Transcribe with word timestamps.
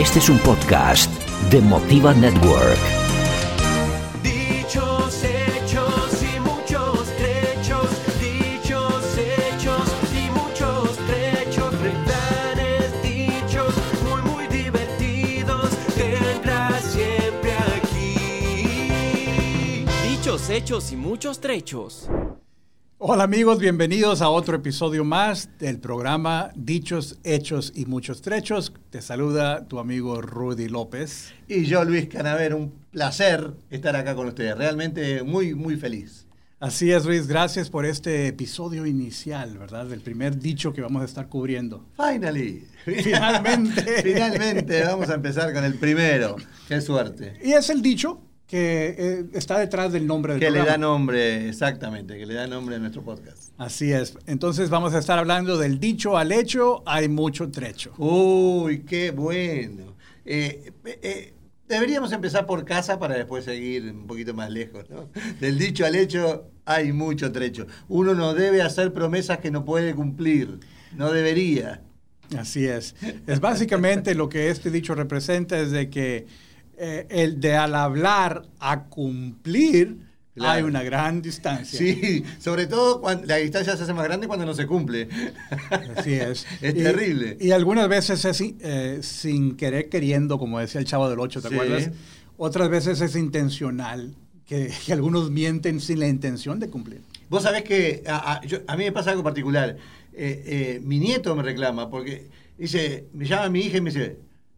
Este 0.00 0.18
es 0.18 0.28
un 0.30 0.38
podcast 0.38 1.12
de 1.50 1.60
Motiva 1.60 2.14
Network. 2.14 2.78
Dichos, 4.22 5.22
hechos 5.22 6.22
y 6.22 6.40
muchos 6.40 7.04
trechos. 7.18 7.90
Dichos, 8.18 9.04
hechos 9.18 9.90
y 10.14 10.30
muchos 10.30 10.96
trechos. 11.06 11.74
Refranes 11.82 13.02
dichos 13.02 13.74
muy, 14.08 14.22
muy 14.22 14.46
divertidos. 14.46 15.68
Tendrás 15.94 16.82
siempre 16.82 17.52
aquí. 17.76 19.84
Dichos, 20.08 20.48
hechos 20.48 20.92
y 20.92 20.96
muchos 20.96 21.42
trechos. 21.42 22.08
Hola 23.02 23.24
amigos, 23.24 23.58
bienvenidos 23.58 24.20
a 24.20 24.28
otro 24.28 24.56
episodio 24.56 25.06
más 25.06 25.48
del 25.58 25.78
programa 25.78 26.50
Dichos, 26.54 27.18
Hechos 27.24 27.72
y 27.74 27.86
Muchos 27.86 28.20
Trechos. 28.20 28.74
Te 28.90 29.00
saluda 29.00 29.66
tu 29.66 29.78
amigo 29.78 30.20
Rudy 30.20 30.68
López. 30.68 31.32
Y 31.48 31.64
yo, 31.64 31.82
Luis 31.82 32.08
Canaver, 32.08 32.54
un 32.54 32.74
placer 32.90 33.54
estar 33.70 33.96
acá 33.96 34.14
con 34.14 34.26
ustedes. 34.26 34.54
Realmente 34.58 35.22
muy, 35.22 35.54
muy 35.54 35.76
feliz. 35.76 36.26
Así 36.58 36.92
es, 36.92 37.06
Luis, 37.06 37.26
gracias 37.26 37.70
por 37.70 37.86
este 37.86 38.26
episodio 38.26 38.84
inicial, 38.84 39.56
¿verdad? 39.56 39.86
Del 39.86 40.02
primer 40.02 40.38
dicho 40.38 40.74
que 40.74 40.82
vamos 40.82 41.00
a 41.00 41.06
estar 41.06 41.26
cubriendo. 41.26 41.86
Finally. 41.96 42.66
Finalmente. 42.84 43.82
Finalmente 44.02 44.84
vamos 44.84 45.08
a 45.08 45.14
empezar 45.14 45.54
con 45.54 45.64
el 45.64 45.76
primero. 45.76 46.36
Qué 46.68 46.82
suerte. 46.82 47.38
Y 47.42 47.52
es 47.52 47.70
el 47.70 47.80
dicho 47.80 48.20
que 48.50 48.96
eh, 48.98 49.24
está 49.34 49.60
detrás 49.60 49.92
del 49.92 50.08
nombre 50.08 50.32
del 50.32 50.40
Que 50.40 50.50
le 50.50 50.58
programa. 50.58 50.72
da 50.72 50.78
nombre, 50.78 51.48
exactamente, 51.48 52.18
que 52.18 52.26
le 52.26 52.34
da 52.34 52.48
nombre 52.48 52.74
a 52.74 52.78
nuestro 52.80 53.02
podcast. 53.02 53.52
Así 53.58 53.92
es. 53.92 54.18
Entonces 54.26 54.70
vamos 54.70 54.92
a 54.92 54.98
estar 54.98 55.18
hablando 55.20 55.56
del 55.56 55.78
dicho 55.78 56.18
al 56.18 56.32
hecho, 56.32 56.82
hay 56.84 57.08
mucho 57.08 57.48
trecho. 57.50 57.92
Uy, 57.96 58.80
qué 58.80 59.12
bueno. 59.12 59.94
Eh, 60.24 60.72
eh, 60.84 61.32
deberíamos 61.68 62.10
empezar 62.10 62.44
por 62.46 62.64
casa 62.64 62.98
para 62.98 63.14
después 63.14 63.44
seguir 63.44 63.84
un 63.84 64.08
poquito 64.08 64.34
más 64.34 64.50
lejos, 64.50 64.90
¿no? 64.90 65.08
Del 65.38 65.56
dicho 65.56 65.86
al 65.86 65.94
hecho 65.94 66.50
hay 66.64 66.92
mucho 66.92 67.30
trecho. 67.30 67.68
Uno 67.88 68.14
no 68.14 68.34
debe 68.34 68.62
hacer 68.62 68.92
promesas 68.92 69.38
que 69.38 69.52
no 69.52 69.64
puede 69.64 69.94
cumplir. 69.94 70.58
No 70.96 71.12
debería. 71.12 71.82
Así 72.36 72.66
es. 72.66 72.96
Es 73.28 73.38
básicamente 73.38 74.16
lo 74.16 74.28
que 74.28 74.50
este 74.50 74.72
dicho 74.72 74.96
representa 74.96 75.58
es 75.60 75.70
de 75.70 75.88
que 75.88 76.26
eh, 76.80 77.06
el 77.10 77.40
de 77.40 77.54
al 77.56 77.74
hablar 77.74 78.42
a 78.58 78.84
cumplir 78.84 80.08
Claro. 80.32 80.52
hay 80.54 80.62
una 80.62 80.82
gran 80.82 81.20
distancia. 81.20 81.78
Sí, 81.78 82.24
sobre 82.38 82.66
todo 82.66 83.00
cuando 83.02 83.26
la 83.26 83.36
distancia 83.36 83.76
se 83.76 83.82
hace 83.82 83.92
más 83.92 84.04
grande 84.04 84.26
cuando 84.28 84.46
no 84.46 84.54
se 84.54 84.66
cumple. 84.66 85.08
Así 85.96 86.14
es. 86.14 86.46
Es 86.62 86.74
Y- 86.74 86.82
terrible. 86.82 87.36
Y 87.40 87.50
algunas 87.50 87.88
veces 87.88 88.24
es 88.24 88.40
eh, 88.40 89.00
sin 89.02 89.56
querer 89.56 89.88
queriendo, 89.88 90.38
como 90.38 90.58
decía 90.60 90.80
el 90.80 90.86
chavo 90.86 91.10
del 91.10 91.18
8, 91.20 91.42
¿te 91.42 91.48
Sí. 91.48 91.54
acuerdas? 91.54 91.90
Otras 92.38 92.70
veces 92.70 93.00
es 93.02 93.16
intencional, 93.16 94.14
que, 94.46 94.72
que 94.86 94.92
algunos 94.94 95.30
mienten 95.30 95.80
sin 95.80 95.98
la 96.00 96.08
intención 96.08 96.58
de 96.60 96.70
cumplir. 96.70 97.02
Vos 97.28 97.42
sabés 97.42 97.62
que 97.64 98.02
a, 98.06 98.34
a- 98.36 98.40
yo- 98.46 98.60
a 98.66 98.76
mí 98.76 98.84
me 98.84 98.92
pasa 98.92 99.10
algo 99.10 99.22
particular. 99.24 99.76
Eh, 100.14 100.42
eh, 100.46 100.80
mi 100.82 101.00
nieto 101.00 101.34
me 101.36 101.42
reclama 101.42 101.90
porque 101.90 102.28
dice, 102.56 103.06
me 103.12 103.26
llama 103.26 103.48
mi 103.50 103.60
hija 103.60 103.76
y 103.78 103.80
me 103.80 103.90
dice, 103.90 104.16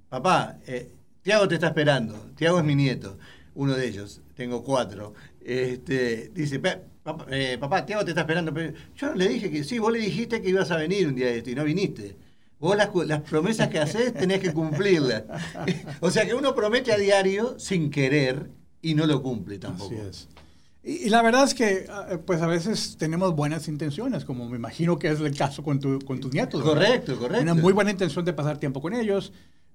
papá, 0.08 0.58
eh, 0.66 0.90
Tiago 1.22 1.48
te 1.48 1.54
está 1.54 1.68
esperando. 1.68 2.14
Tiago 2.36 2.58
es 2.58 2.64
mi 2.64 2.74
nieto, 2.74 3.18
uno 3.54 3.74
de 3.74 3.86
ellos. 3.86 4.20
Tengo 4.34 4.62
cuatro. 4.62 5.14
Este, 5.40 6.30
dice, 6.34 6.58
"Pa- 6.58 6.78
papá, 7.02 7.26
eh, 7.30 7.56
papá, 7.58 7.84
Tiago 7.86 8.04
te 8.04 8.10
está 8.10 8.22
esperando. 8.22 8.52
Pero 8.52 8.72
yo 8.96 9.14
le 9.14 9.28
dije 9.28 9.50
que 9.50 9.64
sí, 9.64 9.78
vos 9.78 9.92
le 9.92 9.98
dijiste 10.00 10.40
que 10.42 10.48
ibas 10.50 10.70
a 10.70 10.76
venir 10.76 11.06
un 11.06 11.14
día 11.14 11.26
de 11.26 11.38
esto 11.38 11.50
y 11.50 11.54
no 11.54 11.64
viniste. 11.64 12.16
Vos 12.58 12.76
las, 12.76 12.90
las 13.06 13.20
promesas 13.22 13.68
que 13.68 13.78
haces 13.80 14.14
tenés 14.14 14.40
que 14.40 14.52
cumplirlas. 14.52 15.24
o 16.00 16.10
sea 16.10 16.24
que 16.26 16.34
uno 16.34 16.54
promete 16.54 16.92
a 16.92 16.96
diario 16.98 17.58
sin 17.58 17.90
querer 17.90 18.50
y 18.80 18.94
no 18.94 19.06
lo 19.06 19.22
cumple 19.22 19.58
tampoco. 19.58 19.92
Así 19.94 20.00
es. 20.08 20.28
Y, 20.84 21.06
y 21.06 21.10
la 21.10 21.22
verdad 21.22 21.44
es 21.44 21.54
que, 21.54 21.86
ah, 21.88 22.18
pues 22.24 22.40
a 22.42 22.46
veces 22.46 22.96
tenemos 22.98 23.34
buenas 23.36 23.68
intenciones, 23.68 24.24
como 24.24 24.48
me 24.48 24.56
imagino 24.56 24.98
que 24.98 25.08
es 25.08 25.20
el 25.20 25.36
caso 25.36 25.62
con, 25.62 25.78
tu- 25.78 26.00
con 26.00 26.18
tus 26.20 26.32
nietos. 26.32 26.64
¿verdad? 26.64 26.86
Correcto, 26.86 27.16
correcto. 27.18 27.42
Una 27.42 27.54
muy 27.54 27.72
buena 27.72 27.90
intención 27.92 28.24
de 28.24 28.32
pasar 28.32 28.58
tiempo 28.58 28.80
con 28.80 28.92
ellos, 28.94 29.32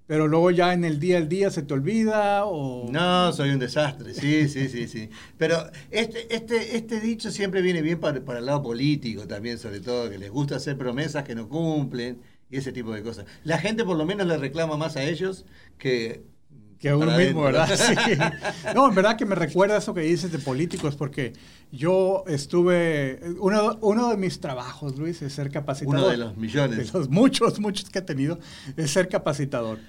pero 0.07 0.27
luego 0.29 0.51
ya 0.51 0.73
en 0.73 0.85
el 0.85 0.99
día 0.99 1.17
al 1.17 1.27
día 1.27 1.51
se 1.51 1.63
te 1.63 1.73
olvida 1.73 2.45
o... 2.45 2.89
No, 2.89 3.33
soy 3.33 3.49
un 3.49 3.59
desastre, 3.59 4.13
sí, 4.13 4.47
sí, 4.47 4.69
sí, 4.69 4.87
sí. 4.87 5.09
Pero 5.37 5.69
este, 5.91 6.33
este, 6.33 6.77
este 6.77 7.01
dicho 7.01 7.29
siempre 7.29 7.61
viene 7.61 7.81
bien 7.81 7.99
para, 7.99 8.23
para 8.23 8.39
el 8.39 8.45
lado 8.45 8.63
político 8.63 9.27
también, 9.27 9.59
sobre 9.59 9.81
todo, 9.81 10.09
que 10.09 10.17
les 10.17 10.31
gusta 10.31 10.55
hacer 10.55 10.77
promesas 10.77 11.25
que 11.25 11.35
no 11.35 11.49
cumplen 11.49 12.21
y 12.49 12.57
ese 12.57 12.71
tipo 12.71 12.93
de 12.93 13.03
cosas. 13.03 13.25
La 13.43 13.57
gente 13.57 13.83
por 13.83 13.97
lo 13.97 14.05
menos 14.05 14.25
le 14.27 14.37
reclama 14.37 14.77
más 14.77 14.95
a 14.95 15.03
ellos 15.03 15.45
que... 15.77 16.23
Que 16.79 16.89
a 16.89 16.95
uno 16.95 17.17
mismo. 17.17 17.41
¿verdad? 17.41 17.67
Sí. 17.75 18.11
No, 18.75 18.87
en 18.87 18.95
verdad 18.95 19.17
que 19.17 19.25
me 19.25 19.35
recuerda 19.35 19.77
eso 19.77 19.93
que 19.95 20.01
dices 20.01 20.31
de 20.31 20.37
políticos, 20.37 20.95
porque 20.95 21.33
yo 21.71 22.23
estuve, 22.27 23.19
uno, 23.39 23.79
uno 23.81 24.09
de 24.09 24.17
mis 24.17 24.39
trabajos, 24.39 24.95
Luis, 24.95 25.21
es 25.23 25.33
ser 25.33 25.49
capacitador. 25.49 25.99
Uno 25.99 26.09
de 26.09 26.17
los 26.17 26.37
millones. 26.37 26.93
De 26.93 26.99
los 26.99 27.09
muchos, 27.09 27.59
muchos 27.59 27.89
que 27.89 27.99
he 27.99 28.03
tenido, 28.03 28.39
es 28.77 28.91
ser 28.91 29.09
capacitador. 29.09 29.79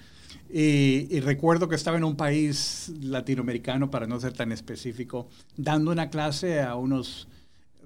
Y, 0.51 1.07
y 1.11 1.21
recuerdo 1.21 1.69
que 1.69 1.75
estaba 1.77 1.97
en 1.99 2.05
un 2.05 2.17
país 2.17 2.91
latinoamericano, 3.01 3.91
para 3.91 4.07
no 4.07 4.19
ser 4.19 4.33
tan 4.33 4.51
específico, 4.53 5.29
dando 5.57 5.91
una 5.93 6.09
clase 6.11 6.61
a 6.63 6.75
unos 6.77 7.29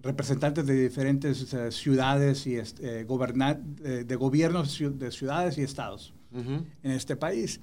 representantes 0.02 0.66
de 0.66 0.74
diferentes 0.82 1.52
eh, 1.54 1.70
ciudades 1.72 2.46
y 2.46 2.56
eh, 2.56 2.64
eh, 2.80 4.04
de 4.06 4.16
gobiernos 4.16 4.78
de 4.78 5.10
ciudades 5.12 5.58
y 5.58 5.62
estados 5.62 6.12
Ujú. 6.32 6.64
en 6.82 6.90
este 6.92 7.16
país. 7.16 7.60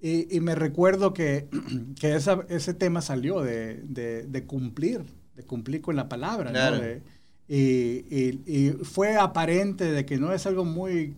Y, 0.00 0.34
y 0.36 0.40
me 0.40 0.54
recuerdo 0.54 1.12
que, 1.14 1.48
que 2.00 2.14
esa- 2.14 2.44
ese 2.48 2.74
tema 2.74 3.00
salió 3.02 3.40
de, 3.42 3.76
de- 3.84 4.24
de 4.24 4.44
cumplir, 4.44 5.02
de 5.36 5.42
cumplir 5.44 5.80
con 5.80 5.96
la 5.96 6.08
palabra. 6.08 6.46
¿no? 6.50 6.52
Claro. 6.52 6.78
De- 6.80 7.02
y, 7.48 8.04
y- 8.10 8.42
y 8.46 8.70
fue 8.84 9.16
aparente 9.16 9.90
de 9.90 10.06
que 10.06 10.16
no 10.18 10.32
es 10.32 10.46
algo 10.46 10.64
muy, 10.64 11.14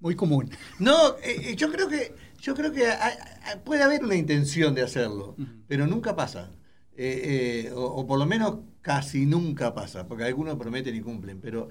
muy 0.00 0.14
común. 0.14 0.48
No, 0.78 1.10
eh, 1.22 1.50
eh, 1.50 1.56
yo 1.56 1.70
creo 1.70 1.88
que, 1.88 2.14
yo 2.40 2.54
creo 2.54 2.72
que 2.72 2.86
puede 3.64 3.82
haber 3.82 4.04
una 4.04 4.14
intención 4.16 4.74
de 4.74 4.82
hacerlo, 4.82 5.36
pero 5.66 5.86
nunca 5.86 6.14
pasa. 6.16 6.50
Eh, 6.98 7.66
eh, 7.68 7.72
o, 7.72 7.82
o 7.84 8.06
por 8.06 8.18
lo 8.18 8.24
menos 8.26 8.60
casi 8.80 9.26
nunca 9.26 9.74
pasa, 9.74 10.06
porque 10.08 10.24
algunos 10.24 10.56
prometen 10.56 10.96
y 10.96 11.00
cumplen, 11.02 11.40
pero 11.42 11.68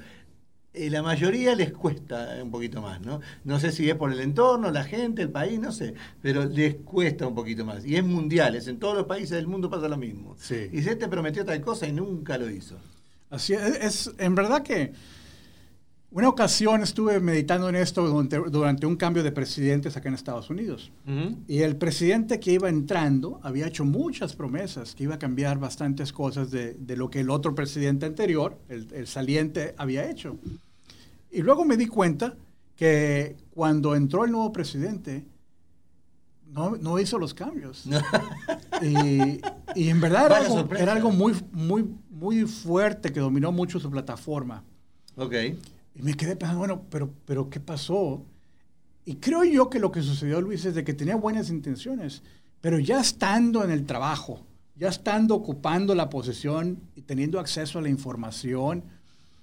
eh, 0.73 0.89
la 0.89 1.01
mayoría 1.01 1.55
les 1.55 1.71
cuesta 1.73 2.37
un 2.43 2.51
poquito 2.51 2.81
más, 2.81 3.01
¿no? 3.01 3.21
No 3.43 3.59
sé 3.59 3.71
si 3.71 3.89
es 3.89 3.95
por 3.95 4.11
el 4.11 4.19
entorno, 4.19 4.69
la 4.71 4.83
gente, 4.83 5.21
el 5.23 5.31
país, 5.31 5.59
no 5.59 5.71
sé, 5.71 5.95
pero 6.21 6.45
les 6.45 6.75
cuesta 6.75 7.25
un 7.27 7.33
poquito 7.35 7.65
más. 7.65 7.85
Y 7.85 7.95
es 7.95 8.03
mundial, 8.03 8.55
es 8.55 8.67
en 8.67 8.77
todos 8.79 8.95
los 8.95 9.05
países 9.07 9.31
del 9.31 9.47
mundo 9.47 9.69
pasa 9.69 9.87
lo 9.87 9.97
mismo. 9.97 10.35
Sí. 10.39 10.69
Y 10.71 10.81
se 10.83 10.95
te 10.95 11.07
prometió 11.07 11.45
tal 11.45 11.61
cosa 11.61 11.87
y 11.87 11.93
nunca 11.93 12.37
lo 12.37 12.49
hizo. 12.49 12.77
Así 13.29 13.53
es, 13.53 13.61
es- 13.81 14.11
en 14.19 14.35
verdad 14.35 14.61
que 14.63 14.93
una 16.15 16.29
ocasión 16.29 16.81
estuve 16.81 17.19
meditando 17.19 17.67
en 17.67 17.75
esto 17.75 18.07
durante, 18.07 18.37
durante 18.49 18.85
un 18.85 18.95
cambio 18.95 19.21
de 19.21 19.33
presidentes 19.33 19.97
acá 19.97 20.07
en 20.07 20.15
Estados 20.15 20.49
Unidos. 20.49 20.89
Y 21.45 21.59
el 21.59 21.75
presidente 21.75 22.39
que 22.39 22.53
iba 22.53 22.69
entrando 22.69 23.41
había 23.43 23.67
hecho 23.67 23.83
muchas 23.83 24.33
promesas, 24.33 24.95
que 24.95 25.03
iba 25.03 25.15
a 25.15 25.19
cambiar 25.19 25.59
bastantes 25.59 26.13
cosas 26.13 26.51
de, 26.51 26.75
de 26.75 26.95
lo 26.95 27.09
que 27.09 27.19
el 27.19 27.29
otro 27.29 27.53
presidente 27.53 28.05
anterior, 28.05 28.57
el, 28.69 28.87
el 28.93 29.07
saliente, 29.07 29.75
había 29.77 30.09
hecho. 30.09 30.37
Y 31.31 31.41
luego 31.41 31.65
me 31.65 31.75
di 31.75 31.87
cuenta 31.87 32.37
que 32.77 33.35
cuando 33.53 33.93
entró 33.93 34.23
el 34.23 34.31
nuevo 34.31 34.53
presidente, 34.53 35.25
no, 36.49 36.77
no 36.77 36.97
hizo 36.97 37.19
los 37.19 37.33
cambios. 37.33 37.83
Y, 38.81 39.39
y 39.73 39.87
en 39.89 40.01
verdad 40.01 40.25
era 40.25 40.37
algo, 40.37 40.75
era 40.75 40.91
algo 40.91 41.09
muy, 41.09 41.33
muy, 41.53 41.89
muy 42.09 42.41
fuerte 42.41 43.13
que 43.13 43.21
dominó 43.21 43.53
mucho 43.53 43.79
su 43.79 43.89
plataforma. 43.89 44.63
Ok. 45.15 45.33
Y 45.95 46.01
me 46.01 46.13
quedé 46.13 46.35
pensando, 46.35 46.59
bueno, 46.59 46.83
pero, 46.89 47.09
pero 47.25 47.49
¿qué 47.49 47.59
pasó? 47.59 48.23
Y 49.05 49.15
creo 49.15 49.43
yo 49.43 49.69
que 49.69 49.79
lo 49.79 49.91
que 49.91 50.01
sucedió, 50.01 50.41
Luis, 50.41 50.65
es 50.65 50.75
de 50.75 50.83
que 50.83 50.93
tenía 50.93 51.15
buenas 51.15 51.49
intenciones, 51.49 52.21
pero 52.61 52.79
ya 52.79 52.99
estando 52.99 53.63
en 53.63 53.71
el 53.71 53.85
trabajo, 53.85 54.45
ya 54.75 54.89
estando 54.89 55.35
ocupando 55.35 55.95
la 55.95 56.09
posición 56.09 56.79
y 56.95 57.01
teniendo 57.03 57.39
acceso 57.39 57.79
a 57.79 57.81
la 57.81 57.89
información, 57.89 58.83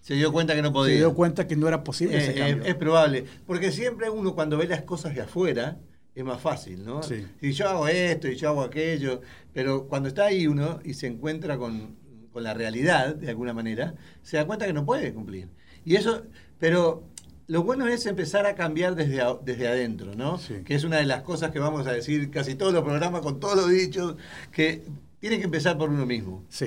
Se 0.00 0.14
dio 0.14 0.32
cuenta 0.32 0.54
que 0.54 0.62
no 0.62 0.72
podía. 0.72 0.94
se 0.94 0.98
dio 0.98 1.14
cuenta 1.14 1.46
que 1.46 1.56
no 1.56 1.68
era 1.68 1.84
posible 1.84 2.18
ese 2.18 2.32
Eh, 2.32 2.34
cambio. 2.34 2.64
eh, 2.64 2.70
es 2.70 2.74
probable, 2.74 3.24
porque 3.46 3.70
siempre 3.70 4.10
uno 4.10 4.34
cuando 4.34 4.58
ve 4.58 4.66
las 4.66 4.82
cosas 4.82 5.14
de 5.14 5.20
afuera 5.22 5.78
es 6.14 6.24
más 6.24 6.40
fácil, 6.40 6.84
¿no? 6.84 7.02
Sí. 7.04 7.24
Si 7.40 7.52
yo 7.52 7.68
hago 7.68 7.86
esto 7.88 8.28
y 8.28 8.34
yo 8.36 8.48
hago 8.50 8.62
aquello, 8.62 9.20
pero 9.54 9.86
cuando 9.86 10.08
está 10.08 10.26
ahí 10.26 10.46
uno 10.48 10.80
y 10.84 10.94
se 10.94 11.06
encuentra 11.06 11.56
con, 11.56 11.94
con 12.32 12.42
la 12.42 12.52
realidad, 12.52 13.14
de 13.14 13.30
alguna 13.30 13.54
manera, 13.54 13.94
se 14.22 14.36
da 14.36 14.44
cuenta 14.44 14.66
que 14.66 14.72
no 14.72 14.84
puede 14.84 15.14
cumplir. 15.14 15.48
Y 15.84 15.96
eso, 15.96 16.22
pero 16.58 17.04
lo 17.48 17.62
bueno 17.62 17.86
es 17.88 18.06
empezar 18.06 18.46
a 18.46 18.54
cambiar 18.54 18.94
desde, 18.94 19.20
a- 19.20 19.34
desde 19.42 19.68
adentro, 19.68 20.14
¿no? 20.14 20.38
Sí. 20.38 20.54
Que 20.64 20.74
es 20.74 20.84
una 20.84 20.96
de 20.98 21.06
las 21.06 21.22
cosas 21.22 21.50
que 21.50 21.58
vamos 21.58 21.86
a 21.86 21.92
decir 21.92 22.30
casi 22.30 22.54
todos 22.54 22.72
los 22.72 22.82
programas, 22.82 23.20
con 23.22 23.40
todos 23.40 23.56
los 23.56 23.70
dichos, 23.70 24.16
que 24.52 24.82
tiene 25.20 25.38
que 25.38 25.44
empezar 25.44 25.76
por 25.78 25.90
uno 25.90 26.06
mismo. 26.06 26.44
Sí. 26.48 26.66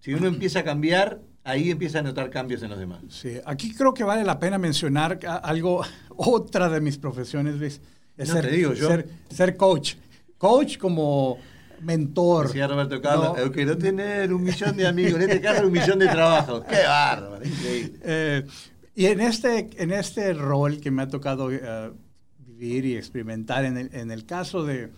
Si 0.00 0.14
uno 0.14 0.28
empieza 0.28 0.60
a 0.60 0.64
cambiar, 0.64 1.20
ahí 1.44 1.70
empieza 1.70 1.98
a 1.98 2.02
notar 2.02 2.30
cambios 2.30 2.62
en 2.62 2.70
los 2.70 2.78
demás. 2.78 3.00
Sí, 3.08 3.38
aquí 3.44 3.74
creo 3.74 3.92
que 3.94 4.04
vale 4.04 4.24
la 4.24 4.38
pena 4.38 4.58
mencionar 4.58 5.18
algo, 5.42 5.84
otra 6.16 6.68
de 6.68 6.80
mis 6.80 6.98
profesiones, 6.98 7.56
Luis. 7.56 7.80
Es 8.16 8.28
No, 8.28 8.34
ser, 8.36 8.46
te 8.48 8.56
digo 8.56 8.72
yo. 8.72 8.88
Ser, 8.88 9.08
ser 9.28 9.56
coach. 9.56 9.94
Coach 10.38 10.78
como 10.78 11.38
mentor. 11.82 12.48
Decía 12.48 12.66
Roberto 12.66 13.00
Carlos, 13.00 13.36
No, 13.36 13.38
"Eu 13.38 13.52
quiero 13.52 13.76
tener 13.76 14.32
un 14.32 14.42
millón 14.42 14.76
de 14.76 14.86
amigos, 14.86 15.20
en 15.20 15.30
este 15.30 15.40
caso 15.40 15.66
un 15.66 15.72
millón 15.72 15.98
de 15.98 16.08
trabajos. 16.08 16.64
¡Qué 16.64 16.82
bárbaro! 16.86 17.44
Increíble. 17.44 17.98
Eh, 18.02 18.46
y 18.94 19.06
en 19.06 19.20
este, 19.20 19.68
en 19.82 19.92
este 19.92 20.32
rol 20.32 20.80
que 20.80 20.90
me 20.90 21.02
ha 21.02 21.08
tocado 21.08 21.50
eh, 21.52 21.90
vivir 22.38 22.84
y 22.86 22.96
experimentar, 22.96 23.64
en 23.64 23.76
el, 23.76 23.90
en 23.94 24.10
el 24.10 24.24
caso 24.24 24.64
de 24.64 24.90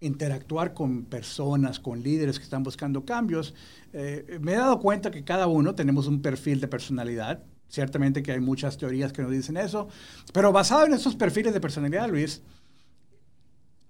interactuar 0.00 0.74
con 0.74 1.04
personas, 1.06 1.80
con 1.80 2.02
líderes 2.02 2.38
que 2.38 2.44
están 2.44 2.62
buscando 2.62 3.04
cambios, 3.04 3.54
eh, 3.94 4.38
me 4.42 4.52
he 4.52 4.56
dado 4.56 4.78
cuenta 4.78 5.10
que 5.10 5.24
cada 5.24 5.46
uno 5.46 5.74
tenemos 5.74 6.06
un 6.06 6.20
perfil 6.20 6.60
de 6.60 6.68
personalidad. 6.68 7.42
Ciertamente 7.68 8.22
que 8.22 8.30
hay 8.30 8.40
muchas 8.40 8.76
teorías 8.76 9.12
que 9.12 9.22
nos 9.22 9.30
dicen 9.32 9.56
eso, 9.56 9.88
pero 10.32 10.52
basado 10.52 10.86
en 10.86 10.92
esos 10.92 11.16
perfiles 11.16 11.52
de 11.52 11.60
personalidad, 11.60 12.08
Luis, 12.08 12.42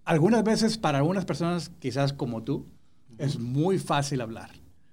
algunas 0.06 0.42
veces 0.42 0.78
para 0.78 0.98
algunas 0.98 1.24
personas, 1.26 1.70
quizás 1.78 2.12
como 2.14 2.42
tú, 2.42 2.66
es 3.18 3.38
muy 3.38 3.78
fácil 3.78 4.22
hablar. 4.22 4.50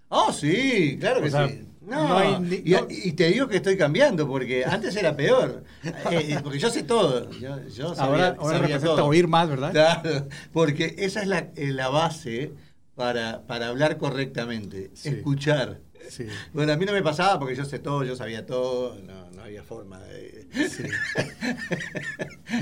Oh, 0.10 0.32
sí, 0.34 0.98
claro 1.00 1.22
que 1.22 1.28
O 1.28 1.32
sea, 1.32 1.48
sí. 1.48 1.66
No, 1.82 2.08
no 2.08 2.18
hay 2.18 2.40
ni- 2.40 2.64
y, 2.90 3.12
te 3.12 3.28
digo 3.28 3.48
que 3.48 3.58
estoy 3.58 3.76
cambiando, 3.78 4.28
porque 4.28 4.64
antes 4.64 4.96
era 4.96 5.16
peor. 5.16 5.64
Eh, 6.12 6.38
porque 6.42 6.58
yo 6.60 6.70
sé 6.70 6.84
todo. 6.84 7.30
Yo, 7.32 7.62
yo 7.68 7.94
sabía, 7.94 8.04
Ahora, 8.04 8.28
ahora 8.40 8.44
sabía 8.58 8.60
representa 8.60 8.96
todo. 8.96 9.06
oír 9.06 9.28
más, 9.28 9.50
¿verdad? 9.50 9.72
Claro, 9.72 10.28
porque 10.54 10.96
esa 11.00 11.22
es 11.22 11.28
la, 11.28 11.50
la 11.56 11.90
base 11.90 12.54
para, 12.96 13.42
para 13.48 13.68
hablar 13.68 13.98
correctamente, 13.98 14.92
Sí. 14.94 15.10
escuchar. 15.10 15.80
Sí. 16.10 16.26
Bueno, 16.54 16.74
a 16.74 16.78
mí 16.78 16.86
no 16.86 16.92
me 16.94 17.02
pasaba 17.02 17.40
porque 17.40 17.56
yo 17.56 17.66
sé 17.66 17.80
todo, 17.80 18.04
yo 18.04 18.16
sabía 18.16 18.46
todo, 18.46 19.00
no, 19.02 19.32
no 19.32 19.42
había 19.44 19.64
forma 19.64 20.00
de... 20.02 20.48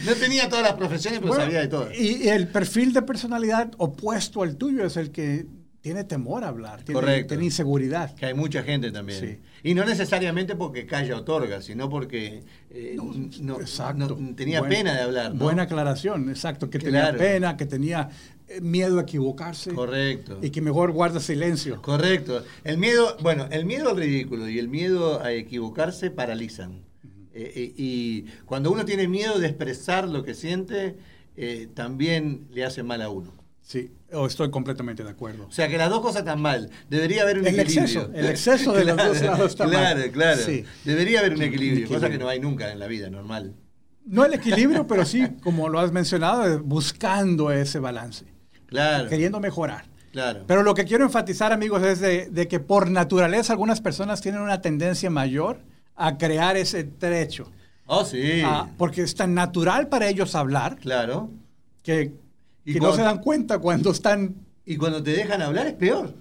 no 0.06 0.14
tenía 0.14 0.50
todas 0.50 0.64
las 0.64 0.74
profesiones, 0.74 1.20
pero 1.20 1.30
Bueno, 1.34 1.46
sabía 1.46 1.62
de 1.62 1.68
todo. 1.68 1.90
Y, 1.94 2.28
el 2.30 2.48
perfil 2.48 2.94
de 2.94 3.02
personalidad 3.02 3.72
opuesto 3.78 4.44
al 4.44 4.56
tuyo 4.58 4.86
es 4.86 4.98
el 4.98 5.12
que 5.12 5.46
tiene 5.82 6.04
temor 6.04 6.44
a 6.44 6.50
hablar, 6.50 6.84
tiene, 6.84 7.00
Correcto. 7.02 7.30
tiene 7.30 7.46
inseguridad. 7.46 8.14
Que 8.16 8.28
hay 8.28 8.34
mucha 8.36 8.62
gente 8.62 8.92
también. 8.92 9.20
Sí. 9.20 9.40
Y 9.64 9.74
no 9.74 9.84
necesariamente 9.84 10.56
porque 10.56 10.86
calla 10.86 11.18
otorga, 11.18 11.62
sino 11.62 11.90
porque 11.90 12.44
eh, 12.70 12.96
no, 13.42 13.60
Exacto. 13.60 14.16
no- 14.20 14.36
tenía 14.36 14.60
Buena- 14.60 14.76
pena 14.76 14.94
de 14.96 15.02
hablar. 15.02 15.34
Buena 15.34 15.64
aclaración, 15.64 16.30
exacto, 16.30 16.70
que 16.70 16.78
Claro. 16.78 17.18
tenía 17.18 17.34
pena, 17.34 17.58
que 17.58 17.66
tenía 17.66 18.10
miedo 18.62 19.00
a 19.00 19.04
equivocarse 19.04 19.74
Correcto. 19.74 20.40
y 20.42 20.50
que 20.50 20.62
mejor 20.62 20.92
guarda 20.92 21.20
silencio. 21.20 21.82
Correcto. 21.82 22.44
El 22.64 22.78
miedo, 22.78 23.16
bueno, 23.22 23.48
el 23.52 23.66
miedo 23.66 23.90
al 23.92 23.98
ridículo 23.98 24.50
y 24.50 24.60
el 24.60 24.68
miedo 24.68 25.22
a 25.22 25.32
equivocarse 25.32 26.12
paralizan. 26.12 26.84
Eh, 27.34 27.52
eh, 27.56 27.74
y 27.78 28.26
cuando 28.46 28.72
uno 28.72 28.84
tiene 28.84 29.08
miedo 29.08 29.40
de 29.40 29.48
expresar 29.48 30.08
lo 30.08 30.24
que 30.24 30.34
siente, 30.34 30.98
eh, 31.38 31.70
también 31.74 32.48
le 32.52 32.66
hace 32.66 32.84
mal 32.84 33.02
a 33.02 33.10
uno. 33.10 33.34
Sí, 33.62 33.90
oh, 34.12 34.26
estoy 34.26 34.50
completamente 34.52 35.04
de 35.04 35.10
acuerdo. 35.12 35.46
O 35.48 35.52
sea 35.52 35.70
que 35.70 35.78
las 35.78 35.90
dos 35.90 36.02
cosas 36.02 36.20
están 36.24 36.42
mal. 36.42 36.70
Debería 36.90 37.22
haber 37.22 37.40
un 37.40 37.48
El 37.48 37.58
equilibrio. 37.58 37.84
exceso, 37.84 38.12
el 38.14 38.26
exceso 38.26 38.74
de 38.74 38.84
los 38.84 38.98
dos 38.98 39.22
lados 39.22 39.52
está 39.52 39.64
mal. 39.66 39.72
Claro, 39.74 40.12
claro. 40.12 40.42
Sí. 40.42 40.66
Debería 40.84 41.20
haber 41.20 41.36
un 41.36 41.42
equilibrio, 41.44 41.88
Un 41.88 41.94
cosa 41.94 42.00
que 42.10 42.16
equilibrio. 42.16 42.26
no 42.26 42.30
hay 42.30 42.40
nunca 42.42 42.72
en 42.72 42.80
la 42.80 42.88
vida 42.88 43.10
normal. 43.10 43.56
No 44.06 44.26
el 44.26 44.34
equilibrio, 44.34 44.88
pero 44.88 45.06
sí, 45.06 45.26
como 45.42 45.70
lo 45.70 45.80
has 45.80 45.92
mencionado, 45.94 46.52
eh, 46.52 46.58
buscando 46.58 47.52
ese 47.52 47.80
balance, 47.80 48.26
Claro. 48.72 49.08
queriendo 49.10 49.40
mejorar. 49.40 49.86
Claro. 50.12 50.44
Pero 50.48 50.64
lo 50.64 50.74
que 50.74 50.86
quiero 50.86 51.04
enfatizar, 51.04 51.54
amigos, 51.54 51.84
es 51.84 52.00
de, 52.00 52.28
de 52.32 52.48
que 52.48 52.60
por 52.60 52.90
naturaleza 52.90 53.54
algunas 53.54 53.80
personas 53.82 54.20
tienen 54.22 54.42
una 54.42 54.62
tendencia 54.62 55.10
mayor 55.10 55.60
a 55.96 56.18
crear 56.18 56.58
ese 56.58 56.84
trecho. 56.86 57.52
oh, 57.86 58.04
sí. 58.06 58.42
Ah, 58.44 58.70
porque 58.78 59.04
es 59.04 59.14
tan 59.14 59.34
natural 59.36 59.88
para 59.90 60.08
ellos 60.10 60.34
hablar 60.36 60.78
Claro. 60.78 61.30
que, 61.84 62.14
Y 62.66 62.74
que 62.74 62.80
no 62.80 62.88
cuando- 62.88 62.98
se 62.98 63.04
dan 63.04 63.20
cuenta 63.20 63.60
cuando 63.60 63.92
están... 63.92 64.36
Y 64.66 64.78
cuando 64.78 65.04
te 65.04 65.12
dejan 65.12 65.42
hablar 65.42 65.68
es 65.68 65.74
peor. 65.74 66.14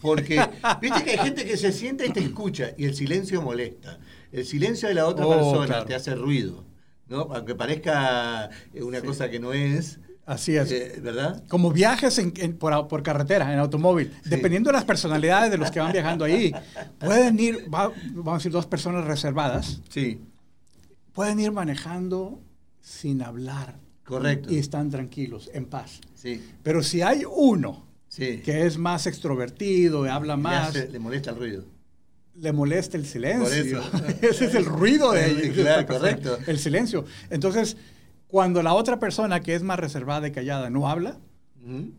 Porque, 0.00 0.44
viste 0.80 1.04
que 1.04 1.10
hay 1.12 1.18
gente 1.18 1.44
que 1.44 1.56
se 1.56 1.70
sienta 1.72 2.04
y 2.04 2.10
te 2.10 2.20
escucha 2.20 2.70
y 2.76 2.84
el 2.86 2.94
silencio 2.96 3.40
molesta. 3.42 3.98
El 4.32 4.44
silencio 4.44 4.88
de 4.88 4.94
la 4.94 5.06
otra 5.06 5.26
Oh, 5.26 5.30
persona 5.30 5.66
claro. 5.66 5.84
te 5.86 5.94
hace 5.94 6.14
ruido. 6.16 6.64
¿no? 7.08 7.28
Aunque 7.32 7.54
parezca 7.54 8.50
eh, 8.74 8.82
una 8.82 9.00
cosa 9.02 9.28
que 9.30 9.38
no 9.38 9.52
es. 9.52 10.00
Así 10.24 10.56
es. 10.56 10.70
eh, 10.70 11.00
¿Verdad? 11.02 11.42
Como 11.48 11.72
viajes 11.72 12.16
en- 12.18 12.32
en- 12.36 12.56
por, 12.56 12.86
por 12.88 13.02
carretera, 13.02 13.52
en 13.52 13.58
automóvil, 13.58 14.12
dependiendo 14.24 14.68
de 14.70 14.74
las 14.74 14.84
personalidades 14.84 15.50
de 15.50 15.58
los 15.58 15.70
que 15.70 15.80
van 15.80 15.92
viajando 15.92 16.24
ahí, 16.24 16.54
pueden 17.00 17.38
ir, 17.40 17.66
va- 17.72 17.92
vamos 18.14 18.34
a 18.34 18.36
decir, 18.38 18.52
dos 18.52 18.66
personas 18.66 19.04
reservadas, 19.04 19.80
Sí, 19.88 20.20
pueden 21.12 21.40
ir 21.40 21.50
manejando 21.52 22.40
sin 22.80 23.22
hablar. 23.22 23.76
Correcto. 24.04 24.52
Y 24.52 24.58
están 24.58 24.90
tranquilos, 24.90 25.50
en 25.54 25.66
paz. 25.66 26.00
sí, 26.14 26.42
Pero 26.62 26.82
si 26.82 27.02
hay 27.02 27.22
uno 27.28 27.86
sí. 28.08 28.42
que 28.44 28.66
es 28.66 28.76
más 28.78 29.06
extrovertido 29.06 30.04
habla 30.10 30.36
Le 30.36 30.42
más, 30.42 30.68
hace- 30.68 30.88
le 30.88 30.98
molesta 30.98 31.30
el 31.30 31.36
ruido. 31.36 31.64
le 32.36 32.52
molesta 32.52 32.96
el 32.96 33.06
silencio. 33.06 33.80
Por 33.82 33.98
eso. 33.98 34.16
Ese 34.22 34.44
es 34.46 34.54
el 34.54 34.64
ruido 34.66 35.12
de, 35.12 35.34
de 35.34 35.50
claro, 35.52 35.86
correcto. 35.98 36.38
El 36.46 36.58
silencio. 36.58 37.04
Entonces, 37.30 37.76
cuando 38.32 38.62
la 38.62 38.72
otra 38.72 38.98
persona 38.98 39.40
que 39.40 39.54
es 39.54 39.62
más 39.62 39.78
reservada 39.78 40.26
y 40.26 40.32
callada 40.32 40.70
no 40.70 40.88
habla, 40.88 41.18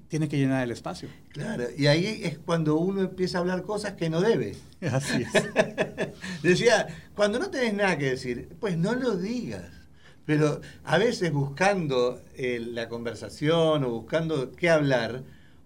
tiene 0.08 0.28
que 0.28 0.38
llenar 0.40 0.64
el 0.64 0.72
espacio. 0.72 1.08
Claro, 1.30 1.66
y 1.78 1.86
ahí 1.86 2.22
es 2.24 2.40
cuando 2.40 2.76
uno 2.78 3.02
empieza 3.02 3.38
a 3.38 3.42
hablar 3.42 3.62
cosas 3.62 3.94
que 3.94 4.10
no 4.10 4.20
debe. 4.20 4.56
Así 4.92 5.22
es. 5.22 5.32
Decía, 6.42 6.88
cuando 7.16 7.38
no 7.38 7.52
tenés 7.52 7.76
nada 7.76 8.00
que 8.00 8.10
decir, 8.10 8.50
pues 8.60 8.76
no 8.78 8.96
lo 8.96 9.16
digas. 9.16 9.70
Pero 10.26 10.60
a 10.84 10.98
veces 10.98 11.32
buscando 11.32 12.20
eh, 12.34 12.60
la 12.60 12.90
conversación 12.90 13.84
o 13.84 13.90
buscando 13.92 14.54
qué 14.54 14.72
hablar, 14.72 15.22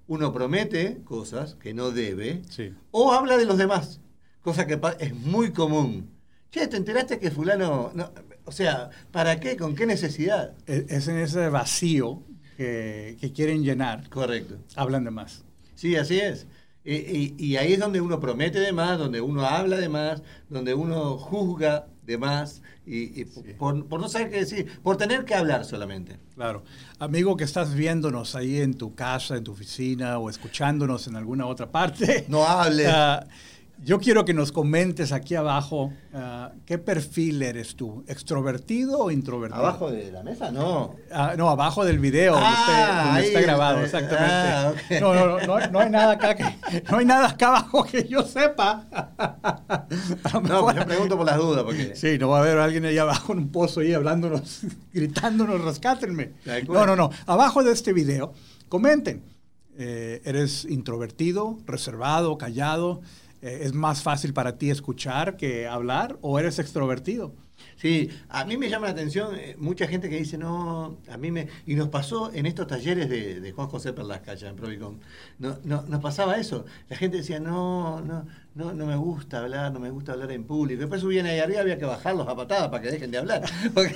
uno 0.07 0.33
promete 0.33 0.97
cosas 1.05 1.55
que 1.55 1.73
no 1.73 1.91
debe 1.91 2.41
Sí. 2.49 2.73
o 2.91 3.13
habla 3.13 3.37
de 3.37 3.45
los 3.45 3.57
demás, 3.57 4.01
cosa 4.41 4.67
que 4.67 4.77
es 4.99 5.15
muy 5.15 5.53
común. 5.53 6.09
Che, 6.51 6.67
¿te 6.67 6.75
enteraste 6.75 7.19
que 7.19 7.31
fulano... 7.31 7.91
no? 7.95 8.11
O 8.47 8.51
sea, 8.51 8.89
¿para 9.11 9.39
qué? 9.39 9.55
¿Con 9.57 9.75
qué 9.75 9.85
necesidad? 9.85 10.53
Es 10.65 10.85
es 10.89 11.07
en 11.07 11.17
ese 11.17 11.49
vacío 11.49 12.23
que, 12.57 13.17
que 13.21 13.31
quieren 13.33 13.63
llenar, 13.63 14.09
Correcto. 14.09 14.55
hablan 14.75 15.03
de 15.03 15.11
más. 15.11 15.44
Sí, 15.75 15.95
así 15.95 16.19
es. 16.19 16.47
Y, 16.83 16.95
y- 16.95 17.35
y 17.38 17.57
ahí 17.57 17.73
es 17.73 17.79
donde 17.79 17.99
uno 18.01 18.19
promete 18.19 18.59
de 18.59 18.71
más, 18.71 18.97
donde 18.97 19.19
uno 19.21 19.45
habla 19.45 19.77
de 19.77 19.89
más, 19.89 20.23
donde 20.49 20.73
uno 20.73 21.17
juzga 21.17 21.88
de 22.03 22.17
más, 22.17 22.61
y, 22.85 23.19
y 23.21 23.25
por, 23.59 23.85
por 23.88 23.99
no 23.99 24.07
saber 24.07 24.29
qué 24.31 24.38
decir, 24.38 24.79
por 24.81 24.95
tener 24.95 25.25
que 25.25 25.35
hablar 25.35 25.65
solamente. 25.65 26.17
Claro. 26.35 26.63
Amigo 27.00 27.35
que 27.35 27.43
estás 27.43 27.73
viéndonos 27.75 28.33
ahí 28.36 28.62
en 28.62 28.74
tu 28.75 28.95
casa, 28.95 29.36
en 29.36 29.43
tu 29.43 29.51
oficina 29.51 30.17
o 30.17 30.29
escuchándonos 30.29 31.07
en 31.07 31.17
alguna 31.17 31.45
otra 31.45 31.69
parte. 31.69 32.24
No 32.29 32.45
hables. 32.45 32.88
Ah, 32.93 33.27
yo 33.84 34.00
quiero 34.00 34.25
que 34.25 34.34
nos 34.34 34.51
comentes 34.51 35.12
aquí 35.12 35.36
abajo 35.36 35.93
ah, 36.13 36.51
qué 36.65 36.77
perfil 36.77 37.41
eres 37.41 37.75
tú, 37.75 38.03
extrovertido 38.07 39.00
o 39.00 39.12
introvertido. 39.12 39.62
¿Abajo 39.63 39.91
de 39.91 40.12
la 40.12 40.24
mesa? 40.24 40.51
No. 40.51 40.96
Ah, 41.12 41.36
no, 41.38 41.50
abajo 41.50 41.86
del 41.86 42.00
video 42.00 42.34
donde, 42.34 42.48
Ah, 42.50 42.55
esté- 42.65 43.03
donde 43.05 43.19
ahí 43.19 43.25
está 43.27 43.41
grabado, 43.41 43.81
exactamente. 43.81 44.34
Ah, 44.34 44.74
no, 45.01 45.13
no, 45.15 45.39
no, 45.39 45.67
no 45.72 45.79
hay 45.79 45.89
nada 45.89 46.12
acá 46.13 46.36
que, 46.36 46.81
no 46.91 46.98
hay 46.98 47.05
nada 47.05 47.27
acá 47.29 47.48
abajo 47.50 47.84
que 47.84 48.07
yo 48.07 48.24
sepa. 48.24 48.88
No, 50.48 50.63
pues 50.63 50.75
yo 50.75 50.86
pregunto 50.86 51.17
por 51.17 51.25
las 51.25 51.38
dudas, 51.38 51.63
porque... 51.63 51.96
Sí, 51.96 52.17
no 52.17 52.29
va 52.29 52.38
a 52.38 52.41
haber 52.41 52.57
alguien 52.57 52.86
ahí 52.86 52.98
abajo 52.98 53.34
en 53.34 53.39
un 53.39 53.50
pozo 53.51 53.79
ahí 53.81 53.93
hablándonos, 53.93 54.62
gritándonos, 54.93 55.62
rescátenme. 55.63 56.34
No, 56.67 56.86
no, 56.86 56.96
no. 56.96 57.10
Abajo 57.25 57.63
de 57.63 57.72
este 57.72 57.93
video, 57.93 58.34
comenten. 58.69 59.24
Eh, 59.79 60.22
¿Eres 60.25 60.65
introvertido, 60.65 61.60
reservado, 61.67 62.38
callado? 62.38 63.01
Eh, 63.41 63.60
¿Es 63.63 63.74
más 63.74 64.01
fácil 64.01 64.34
para 64.34 64.58
ti 64.58 64.70
escuchar 64.70 65.38
que 65.38 65.67
hablar 65.67 66.17
o 66.22 66.39
eres 66.39 66.60
extrovertido? 66.60 67.34
Sí, 67.75 68.10
a 68.29 68.44
mí 68.46 68.58
me 68.58 68.70
llama 68.70 68.88
la 68.88 68.94
atención 68.94 69.36
eh, 69.36 69.56
mucha 69.58 69.88
gente 69.88 70.10
que 70.10 70.17
dice, 70.17 70.38
no, 70.38 70.98
a 71.10 71.17
mí 71.17 71.32
me... 71.32 71.48
Y 71.65 71.75
nos 71.75 71.89
pasó 71.89 72.34
en 72.34 72.46
estos 72.46 72.67
talleres 72.67 73.10
de, 73.10 73.39
de 73.39 73.51
Juan 73.51 73.67
José 73.67 73.94
Perlasca, 73.94 74.32
allá 74.32 74.50
en 74.50 74.56
Provicom, 74.56 75.00
no, 75.38 75.60
no, 75.63 75.84
nos 75.84 76.01
pasaba 76.01 76.38
eso. 76.38 76.65
La 76.89 76.98
gente 76.98 77.17
decía, 77.17 77.39
no, 77.39 78.01
no, 78.01 78.25
no, 78.56 78.74
no 78.74 78.86
me 78.86 78.96
gusta 78.96 79.39
hablar, 79.39 79.72
no 79.72 79.79
me 79.79 79.91
gusta 79.91 80.13
hablar 80.13 80.32
en 80.32 80.44
público. 80.46 80.79
Después 80.79 81.01
subían 81.01 81.27
ahí 81.27 81.39
arriba, 81.39 81.62
había 81.62 81.77
que 81.77 81.86
bajarlos 81.86 82.27
a 82.27 82.36
patadas 82.36 82.70
para 82.70 82.82
que 82.82 82.91
dejen 82.91 83.12
de 83.12 83.20
hablar. 83.20 83.44
Porque 83.74 83.96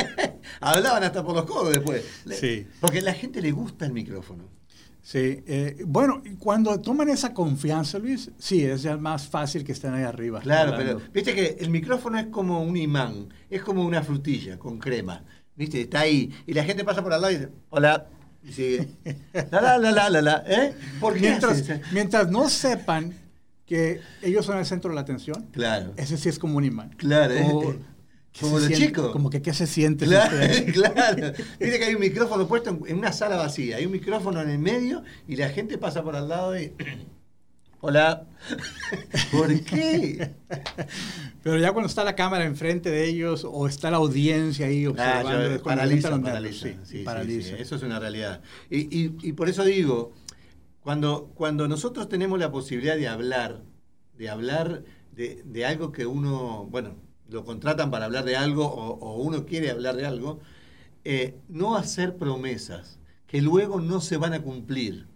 hablaban 0.60 1.04
hasta 1.04 1.24
por 1.24 1.36
los 1.36 1.44
codos 1.44 1.72
después. 1.72 2.04
Sí. 2.26 2.66
Porque 2.80 2.98
a 2.98 3.02
la 3.02 3.14
gente 3.14 3.40
le 3.40 3.52
gusta 3.52 3.86
el 3.86 3.92
micrófono. 3.92 4.61
Sí. 5.02 5.42
eh, 5.46 5.82
bueno, 5.84 6.22
cuando 6.38 6.80
toman 6.80 7.08
esa 7.08 7.34
confianza, 7.34 7.98
Luis, 7.98 8.30
sí, 8.38 8.62
es 8.64 8.82
ya 8.82 8.96
más 8.96 9.26
fácil 9.26 9.64
que 9.64 9.72
estén 9.72 9.92
ahí 9.94 10.04
arriba. 10.04 10.40
Claro, 10.40 10.72
hablando. 10.74 10.98
pero 10.98 11.12
viste 11.12 11.34
que 11.34 11.56
el 11.60 11.70
micrófono 11.70 12.18
es 12.18 12.26
como 12.26 12.62
un 12.62 12.76
imán, 12.76 13.28
es 13.50 13.62
como 13.62 13.84
una 13.84 14.02
frutilla 14.02 14.58
con 14.58 14.78
crema. 14.78 15.24
¿Viste? 15.54 15.82
Está 15.82 16.00
ahí. 16.00 16.30
Y 16.46 16.54
la 16.54 16.64
gente 16.64 16.82
pasa 16.84 17.02
por 17.02 17.12
al 17.12 17.20
lado 17.20 17.32
y 17.32 17.36
dice, 17.36 17.50
hola. 17.70 18.06
Y 18.44 18.52
sigue. 18.52 18.88
La, 19.50 19.60
la, 19.60 19.78
la, 19.78 19.90
la, 19.92 20.10
la, 20.10 20.22
la. 20.22 20.44
¿Eh? 20.46 20.74
¿Por 20.98 21.20
Mientras, 21.20 21.62
mientras 21.92 22.30
no 22.30 22.48
sepan 22.48 23.12
que 23.66 24.00
ellos 24.22 24.44
son 24.44 24.58
el 24.58 24.66
centro 24.66 24.90
de 24.90 24.94
la 24.96 25.02
atención. 25.02 25.46
Claro. 25.52 25.92
Ese 25.96 26.16
sí 26.16 26.28
es 26.28 26.38
como 26.38 26.56
un 26.58 26.64
imán. 26.64 26.90
Claro, 26.96 27.34
Como, 27.40 27.62
eh, 27.62 27.64
¿qué 27.64 27.78
como 28.40 28.58
los 28.58 28.66
siente? 28.66 28.86
chicos. 28.86 29.12
Como 29.12 29.30
que 29.30 29.42
qué 29.42 29.52
se 29.54 29.66
siente. 29.66 30.06
si 30.06 30.10
Claro, 30.72 30.72
claro. 30.72 31.32
Mire 31.60 31.78
que 31.78 31.84
hay 31.84 31.94
un 31.94 32.00
micrófono 32.00 32.46
puesto 32.48 32.70
en, 32.70 32.80
en 32.86 32.98
una 32.98 33.12
sala 33.12 33.36
vacía. 33.36 33.76
Hay 33.76 33.86
un 33.86 33.92
micrófono 33.92 34.40
en 34.40 34.50
el 34.50 34.58
medio 34.58 35.02
y 35.28 35.36
la 35.36 35.48
gente 35.50 35.78
pasa 35.78 36.02
por 36.02 36.16
al 36.16 36.28
lado 36.28 36.58
y. 36.58 36.72
Hola. 37.84 38.26
¿Por 39.32 39.60
qué? 39.64 40.34
Pero 41.42 41.58
ya 41.58 41.72
cuando 41.72 41.88
está 41.88 42.04
la 42.04 42.14
cámara 42.14 42.44
enfrente 42.44 42.90
de 42.90 43.08
ellos 43.08 43.44
o 43.44 43.66
está 43.66 43.90
la 43.90 43.96
audiencia 43.96 44.66
ahí 44.66 44.84
Ah, 44.84 44.90
observando, 44.90 45.30
yo- 45.32 45.44
entran 45.54 45.62
paraliza, 45.62 46.10
nervios, 46.10 46.28
paraliza. 46.30 46.66
sí, 46.68 46.76
Sí, 46.84 46.98
sí, 46.98 47.04
paraliza. 47.04 47.48
sí, 47.56 47.62
eso 47.62 47.74
es 47.76 47.82
una 47.82 47.98
realidad. 47.98 48.40
Y, 48.70 48.78
y- 48.96 49.16
y 49.22 49.32
por 49.32 49.48
eso 49.48 49.64
digo, 49.64 50.12
cuando, 50.80 51.32
cuando 51.34 51.66
nosotros 51.66 52.08
tenemos 52.08 52.38
la 52.38 52.52
posibilidad 52.52 52.96
de 52.96 53.08
hablar, 53.08 53.62
de 54.16 54.28
hablar 54.30 54.84
de, 55.10 55.42
de 55.44 55.66
algo 55.66 55.90
que 55.90 56.06
uno, 56.06 56.68
bueno, 56.70 56.94
lo 57.32 57.44
contratan 57.44 57.90
para 57.90 58.04
hablar 58.06 58.24
de 58.24 58.36
algo 58.36 58.66
o, 58.66 58.98
o 58.98 59.22
uno 59.22 59.44
quiere 59.46 59.70
hablar 59.70 59.96
de 59.96 60.06
algo, 60.06 60.40
eh, 61.04 61.34
no 61.48 61.76
hacer 61.76 62.16
promesas 62.16 62.98
que 63.26 63.42
luego 63.42 63.80
no 63.80 64.00
se 64.00 64.16
van 64.16 64.34
a 64.34 64.42
cumplir. 64.42 65.06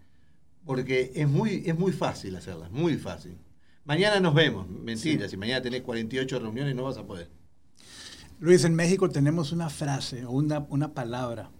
Porque 0.64 1.12
es 1.14 1.28
muy, 1.28 1.62
es 1.64 1.78
muy 1.78 1.92
fácil 1.92 2.34
hacerlas, 2.34 2.72
muy 2.72 2.96
fácil. 2.96 3.38
Mañana 3.84 4.18
nos 4.18 4.34
vemos, 4.34 4.68
mentira, 4.68 5.28
si 5.28 5.36
mañana 5.36 5.62
tenés 5.62 5.82
48 5.82 6.40
reuniones 6.40 6.74
no 6.74 6.82
vas 6.82 6.96
a 6.96 7.06
poder. 7.06 7.28
Luis, 8.40 8.64
en 8.64 8.74
México 8.74 9.08
tenemos 9.08 9.52
una 9.52 9.70
frase 9.70 10.24
o 10.24 10.32
una, 10.32 10.66
una 10.68 10.92
palabra 10.92 11.50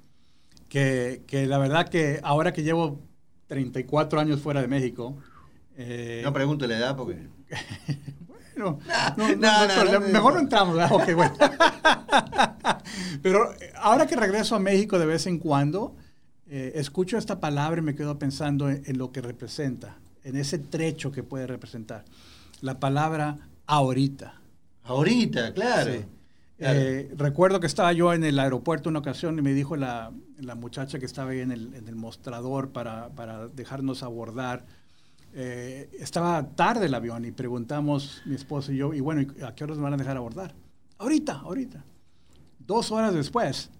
que, 0.69 1.23
que 1.29 1.47
la 1.47 1.59
verdad 1.59 1.89
que 1.89 2.19
ahora 2.25 2.53
que 2.53 2.65
llevo 2.65 3.01
34 3.47 4.19
años 4.19 4.41
fuera 4.41 4.61
de 4.61 4.67
México, 4.67 5.17
eh, 5.77 6.23
No 6.25 6.33
pregunto 6.33 6.67
la 6.67 6.77
edad 6.79 6.97
porque... 6.97 7.29
no, 8.57 8.79
no, 9.17 9.37
no, 9.37 9.85
no, 9.85 10.01
mejor 10.01 10.35
no. 10.35 10.41
entramos, 10.41 10.75
bueno. 11.15 11.35
Pero 13.23 13.53
eh, 13.53 13.73
ahora 13.77 14.07
que 14.07 14.17
regreso 14.17 14.57
a 14.57 14.59
México 14.59 14.99
de 14.99 15.07
vez 15.07 15.27
en 15.27 15.39
cuando, 15.39 15.95
eh, 16.49 16.73
escucho 16.77 17.19
esta 17.19 17.39
palabra 17.39 17.81
y 17.81 17.85
me 17.85 17.95
quedo 17.95 18.19
pensando 18.19 18.71
en, 18.71 18.83
en 18.87 18.99
lo 18.99 19.13
que 19.13 19.21
representa, 19.21 19.99
en 20.25 20.37
ese 20.37 20.59
trecho 20.59 21.13
que 21.13 21.23
puede 21.23 21.47
representar. 21.47 22.05
La 22.61 22.81
palabra 22.81 23.39
ahorita. 23.67 24.41
Ahorita, 24.85 25.53
claro. 25.53 25.93
Sí. 25.93 26.05
Claro. 26.59 26.79
Eh, 26.81 27.11
recuerdo 27.17 27.61
que 27.61 27.67
estaba 27.67 27.93
yo 27.93 28.15
en 28.15 28.25
el 28.25 28.39
aeropuerto 28.39 28.89
una 28.89 29.01
ocasión 29.01 29.39
y 29.39 29.43
me 29.43 29.53
dijo 29.53 29.77
la, 29.77 30.11
la 30.39 30.55
muchacha 30.55 30.99
que 30.99 31.05
estaba 31.05 31.33
ahí 31.33 31.41
en 31.41 31.51
el, 31.51 31.75
en 31.75 31.87
el 31.87 31.97
mostrador 31.97 32.71
para, 32.71 33.11
para 33.11 33.49
dejarnos 33.49 34.03
abordar. 34.03 34.65
Eh, 35.38 35.90
estaba 36.00 36.43
tarde 36.55 36.87
el 36.87 36.95
avión 36.95 37.25
y 37.26 37.31
preguntamos 37.31 38.23
mi 38.25 38.35
esposo 38.35 38.73
y 38.73 38.78
yo, 38.78 38.95
y 38.95 39.00
bueno, 39.00 39.21
¿y 39.21 39.43
¿a 39.43 39.55
qué 39.55 39.64
horas 39.64 39.76
me 39.76 39.85
van 39.85 39.93
a 39.93 39.97
dejar 39.99 40.16
abordar? 40.16 40.55
Ahorita, 40.99 41.35
ahorita. 41.40 41.85
Dos 42.59 42.90
horas 42.90 43.12
después, 43.14 43.71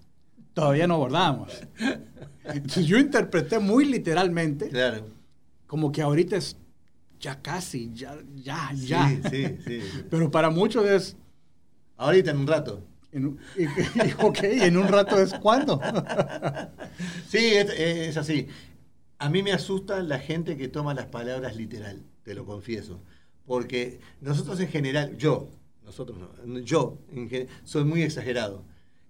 todavía 0.53 0.85
no 0.87 0.93
abordamos. 0.93 1.51
Entonces 2.45 2.85
yo 2.85 2.97
interpreté 2.99 3.57
muy 3.59 3.85
literalmente 3.85 4.69
Claro. 4.69 5.07
como 5.65 5.91
que 5.91 6.01
ahorita 6.03 6.35
es 6.37 6.55
ya 7.19 7.41
casi, 7.41 7.91
ya, 7.93 8.15
ya, 8.35 8.69
ya. 8.75 9.09
Sí, 9.09 9.21
sí, 9.31 9.57
sí. 9.65 9.79
Pero 10.11 10.29
para 10.29 10.49
muchos 10.51 10.85
es, 10.85 11.17
Ahorita 11.97 12.29
en 12.29 12.37
un 12.37 12.45
rato. 12.47 12.83
en 13.11 13.39
y, 13.57 13.63
y- 13.63 14.13
ok, 14.21 14.37
en 14.43 14.77
un 14.77 14.87
rato 14.87 15.19
es 15.19 15.33
cuándo. 15.33 15.81
Sí, 17.27 17.39
es, 17.39 17.69
es 17.71 18.17
así. 18.17 18.47
A 19.19 19.29
mí 19.29 19.41
me 19.43 19.51
asusta 19.51 20.01
la 20.03 20.19
gente 20.19 20.57
que 20.57 20.67
toma 20.67 20.93
las 20.93 21.07
palabras 21.07 21.55
literal, 21.55 22.03
te 22.23 22.33
lo 22.35 22.45
confieso. 22.45 22.99
Porque 23.45 23.99
nosotros 24.21 24.59
en 24.59 24.67
general, 24.67 25.17
yo, 25.17 25.49
nosotros 25.85 26.17
no, 26.45 26.59
yo 26.59 26.99
en 27.11 27.29
gen- 27.29 27.47
soy 27.63 27.83
muy 27.85 28.03
exagerado. 28.03 28.63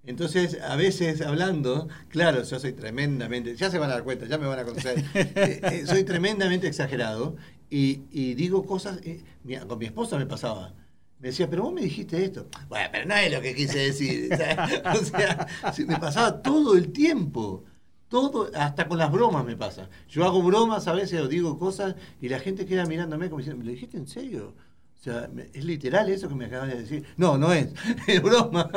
Entonces, 0.06 0.62
a 0.62 0.78
veces 0.78 1.22
hablando, 1.22 1.90
claro, 2.08 2.42
yo 2.44 2.60
soy 2.60 2.72
tremendamente, 2.72 3.56
ya 3.58 3.70
se 3.70 3.78
van 3.80 3.90
a 3.90 3.96
dar 3.96 4.04
cuenta, 4.04 4.26
ya 4.26 4.38
me 4.38 4.48
van 4.48 4.60
a 4.60 4.64
conocer, 4.64 5.04
eh, 5.14 5.60
eh, 5.64 5.84
soy 5.86 6.04
tremendamente 6.06 6.68
exagerado 6.68 7.36
y, 7.70 8.04
y 8.12 8.36
digo 8.36 8.66
cosas, 8.66 9.00
eh, 9.04 9.22
mi- 9.44 9.58
con 9.58 9.78
mi 9.80 9.86
esposa 9.88 10.18
me 10.18 10.26
pasaba. 10.26 10.74
Me 11.20 11.30
decía, 11.30 11.50
pero 11.50 11.64
vos 11.64 11.74
me 11.74 11.82
dijiste 11.82 12.24
esto. 12.24 12.48
Bueno, 12.70 12.90
pero 12.92 13.06
no 13.08 13.16
es 13.16 13.34
lo 13.34 13.42
que 13.42 13.56
quise 13.56 13.80
decir. 13.80 14.30
o 14.94 15.04
sea, 15.04 15.48
me 15.88 15.98
pasaba 16.00 16.42
todo 16.42 16.78
el 16.78 16.92
tiempo. 16.94 17.66
Todo, 18.10 18.50
hasta 18.56 18.88
con 18.88 18.98
las 18.98 19.12
bromas 19.12 19.46
me 19.46 19.56
pasa. 19.58 19.90
Yo 20.08 20.24
hago 20.26 20.42
bromas 20.42 20.88
a 20.88 20.94
veces 20.94 21.20
o 21.22 21.28
digo 21.28 21.60
cosas 21.60 21.96
y 22.22 22.30
la 22.30 22.40
gente 22.40 22.66
queda 22.66 22.86
mirándome 22.86 23.30
como 23.30 23.40
diciendo, 23.40 23.60
¿me 23.60 23.66
lo 23.66 23.72
dijiste 23.72 23.98
en 23.98 24.08
serio? 24.08 24.54
O 25.00 25.04
sea, 25.04 25.30
¿es 25.54 25.64
literal 25.66 26.10
eso 26.10 26.28
que 26.30 26.36
me 26.36 26.46
acabas 26.46 26.70
de 26.70 26.80
decir? 26.82 27.06
No, 27.18 27.38
no 27.38 27.52
es. 27.54 27.68
Es 28.08 28.22
broma. 28.22 28.70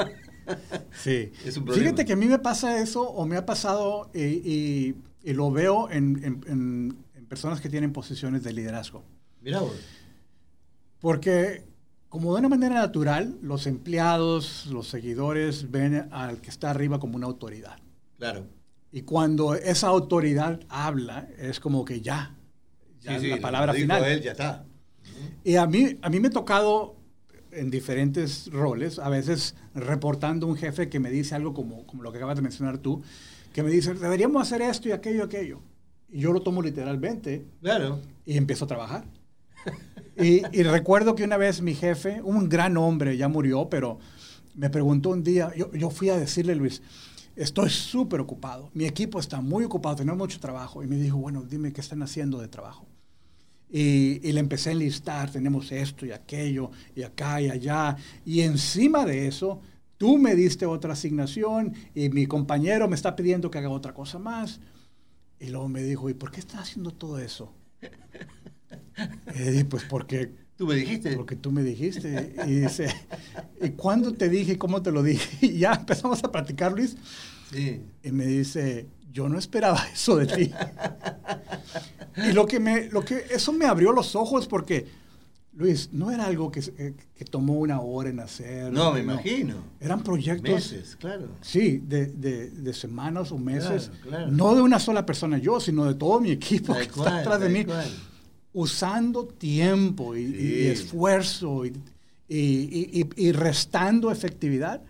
Sí. 0.92 1.30
Es 1.44 1.56
un 1.56 1.64
problema. 1.64 1.84
Fíjate 1.90 2.04
que 2.04 2.12
a 2.12 2.16
mí 2.16 2.26
me 2.26 2.38
pasa 2.40 2.80
eso 2.82 3.02
o 3.08 3.24
me 3.24 3.36
ha 3.36 3.46
pasado 3.46 4.10
y, 4.12 4.20
y- 4.22 4.94
y 5.22 5.32
lo 5.34 5.50
veo 5.50 5.90
en, 5.90 6.16
en- 6.24 6.44
en- 6.48 6.96
en 7.14 7.26
personas 7.26 7.60
que 7.60 7.68
tienen 7.68 7.92
posiciones 7.92 8.42
de 8.42 8.52
liderazgo. 8.52 9.04
Mirá 9.42 9.60
vos. 9.60 9.76
Porque 11.00 11.64
como 12.08 12.32
de 12.34 12.40
una 12.40 12.48
manera 12.48 12.74
natural, 12.74 13.38
los 13.42 13.66
empleados, 13.66 14.66
los 14.66 14.88
seguidores 14.88 15.70
ven 15.70 16.08
al 16.10 16.40
que 16.40 16.50
está 16.50 16.70
arriba 16.70 16.98
como 16.98 17.16
una 17.16 17.26
autoridad. 17.26 17.78
Claro. 18.18 18.46
Y 18.92 19.02
cuando 19.02 19.54
esa 19.54 19.88
autoridad 19.88 20.60
habla, 20.68 21.28
es 21.38 21.60
como 21.60 21.84
que 21.84 22.00
ya, 22.00 22.34
ya 23.00 23.14
Sí, 23.18 23.26
sí, 23.26 23.30
la 23.30 23.38
palabra 23.40 23.72
final. 23.72 24.04
él, 24.04 24.20
ya 24.22 24.32
está. 24.32 24.64
Y 25.44 25.56
a 25.56 25.66
mí, 25.66 25.98
a 26.02 26.10
mí 26.10 26.18
me 26.20 26.28
ha 26.28 26.30
tocado 26.32 26.96
en 27.52 27.70
diferentes 27.70 28.48
roles, 28.52 28.98
a 28.98 29.08
veces 29.08 29.54
reportando 29.74 30.46
un 30.46 30.56
jefe 30.56 30.88
que 30.88 30.98
me 31.00 31.10
dice 31.10 31.34
algo 31.34 31.52
como, 31.54 31.86
como 31.86 32.02
lo 32.02 32.10
que 32.12 32.18
acabas 32.18 32.36
de 32.36 32.42
mencionar 32.42 32.78
tú, 32.78 33.02
que 33.52 33.62
me 33.62 33.70
dice, 33.70 33.94
deberíamos 33.94 34.42
hacer 34.42 34.62
esto 34.62 34.88
y 34.88 34.92
aquello 34.92 35.18
y 35.18 35.22
aquello. 35.22 35.60
Y 36.08 36.20
yo 36.20 36.32
lo 36.32 36.42
tomo 36.42 36.62
literalmente 36.62 37.44
Claro. 37.60 38.00
y 38.24 38.36
empiezo 38.36 38.64
a 38.64 38.68
trabajar. 38.68 39.04
Y, 40.16 40.42
y 40.52 40.62
recuerdo 40.64 41.14
que 41.14 41.24
una 41.24 41.36
vez 41.36 41.62
mi 41.62 41.74
jefe, 41.74 42.20
un 42.22 42.48
gran 42.48 42.76
hombre, 42.76 43.16
ya 43.16 43.28
murió, 43.28 43.68
pero 43.70 43.98
me 44.54 44.68
preguntó 44.68 45.10
un 45.10 45.22
día, 45.22 45.52
yo, 45.56 45.72
yo 45.72 45.90
fui 45.90 46.08
a 46.10 46.16
decirle, 46.18 46.54
Luis, 46.54 46.82
estoy 47.36 47.70
súper 47.70 48.20
ocupado, 48.20 48.70
mi 48.74 48.84
equipo 48.84 49.18
está 49.18 49.40
muy 49.40 49.64
ocupado, 49.64 49.96
tenemos 49.96 50.18
mucho 50.18 50.40
trabajo. 50.40 50.82
Y 50.82 50.86
me 50.86 50.96
dijo, 50.96 51.18
bueno, 51.18 51.42
dime 51.42 51.72
qué 51.72 51.80
están 51.80 52.02
haciendo 52.02 52.38
de 52.38 52.48
trabajo. 52.48 52.86
Y, 53.72 54.32
le 54.32 54.40
empecé 54.40 54.70
a 54.70 54.72
enlistar, 54.72 55.30
tenemos 55.30 55.70
esto 55.70 56.04
y 56.04 56.10
aquello, 56.10 56.70
y 56.94 57.02
acá 57.02 57.40
y 57.40 57.48
allá. 57.48 57.96
Y 58.24 58.40
encima 58.40 59.04
de 59.04 59.28
eso, 59.28 59.60
tú 59.96 60.18
me 60.18 60.34
diste 60.34 60.66
otra 60.66 60.94
asignación 60.94 61.74
y 61.94 62.08
mi 62.08 62.26
compañero 62.26 62.88
me 62.88 62.96
está 62.96 63.14
pidiendo 63.14 63.50
que 63.50 63.58
haga 63.58 63.70
otra 63.70 63.94
cosa 63.94 64.18
más. 64.18 64.60
Y 65.38 65.48
luego 65.48 65.68
me 65.68 65.82
dijo, 65.82 66.10
¿y 66.10 66.14
por 66.14 66.30
qué 66.32 66.40
estás 66.40 66.62
haciendo 66.62 66.90
todo 66.90 67.18
eso? 67.18 67.54
Y 69.34 69.64
pues 69.64 69.84
porque, 69.84 70.34
¿Tú 70.60 70.66
me 70.66 70.74
dijiste? 70.74 71.16
porque 71.16 71.36
tú 71.36 71.50
me 71.52 71.62
dijiste. 71.62 72.34
Y 72.46 72.56
dice, 72.56 72.94
¿y 73.62 73.70
cuándo 73.70 74.12
te 74.12 74.28
dije? 74.28 74.58
¿Cómo 74.58 74.82
te 74.82 74.92
lo 74.92 75.02
dije? 75.02 75.38
Y 75.46 75.58
ya 75.60 75.72
empezamos 75.72 76.22
a 76.22 76.30
platicar, 76.30 76.72
Luis. 76.72 76.98
Sí. 77.50 77.80
Y 78.02 78.12
me 78.12 78.26
dice, 78.26 78.86
yo 79.10 79.30
no 79.30 79.38
esperaba 79.38 79.82
eso 79.94 80.16
de 80.16 80.26
ti. 80.26 80.52
y 82.28 82.32
lo 82.32 82.44
que 82.44 82.60
me, 82.60 82.90
lo 82.90 83.02
que, 83.02 83.24
eso 83.30 83.54
me 83.54 83.64
abrió 83.64 83.90
los 83.92 84.14
ojos 84.14 84.46
porque, 84.46 84.86
Luis, 85.54 85.88
no 85.94 86.10
era 86.10 86.26
algo 86.26 86.50
que, 86.50 86.60
que, 86.60 86.94
que 87.14 87.24
tomó 87.24 87.54
una 87.54 87.80
hora 87.80 88.10
en 88.10 88.20
hacer. 88.20 88.70
No, 88.70 88.92
me 88.92 89.00
imagino. 89.00 89.64
Eran 89.80 90.02
proyectos, 90.02 90.50
Meses, 90.72 90.94
claro. 91.00 91.26
sí, 91.40 91.78
de, 91.78 92.04
de, 92.04 92.50
de 92.50 92.74
semanas 92.74 93.32
o 93.32 93.38
meses. 93.38 93.90
Claro, 94.02 94.08
claro. 94.10 94.30
No 94.30 94.54
de 94.54 94.60
una 94.60 94.78
sola 94.78 95.06
persona 95.06 95.38
yo, 95.38 95.58
sino 95.58 95.86
de 95.86 95.94
todo 95.94 96.20
mi 96.20 96.30
equipo 96.32 96.74
que 96.74 96.82
está 96.82 97.20
atrás 97.20 97.40
de 97.40 97.48
mí. 97.48 97.64
cual. 97.64 97.88
Usando 98.52 99.26
tiempo 99.26 100.16
y, 100.16 100.26
Sí. 100.32 100.66
esfuerzo 100.66 101.64
y, 101.64 101.72
y- 102.28 102.36
y- 102.38 103.00
y- 103.00 103.26
y 103.28 103.32
restando 103.32 104.10
efectividad 104.10 104.82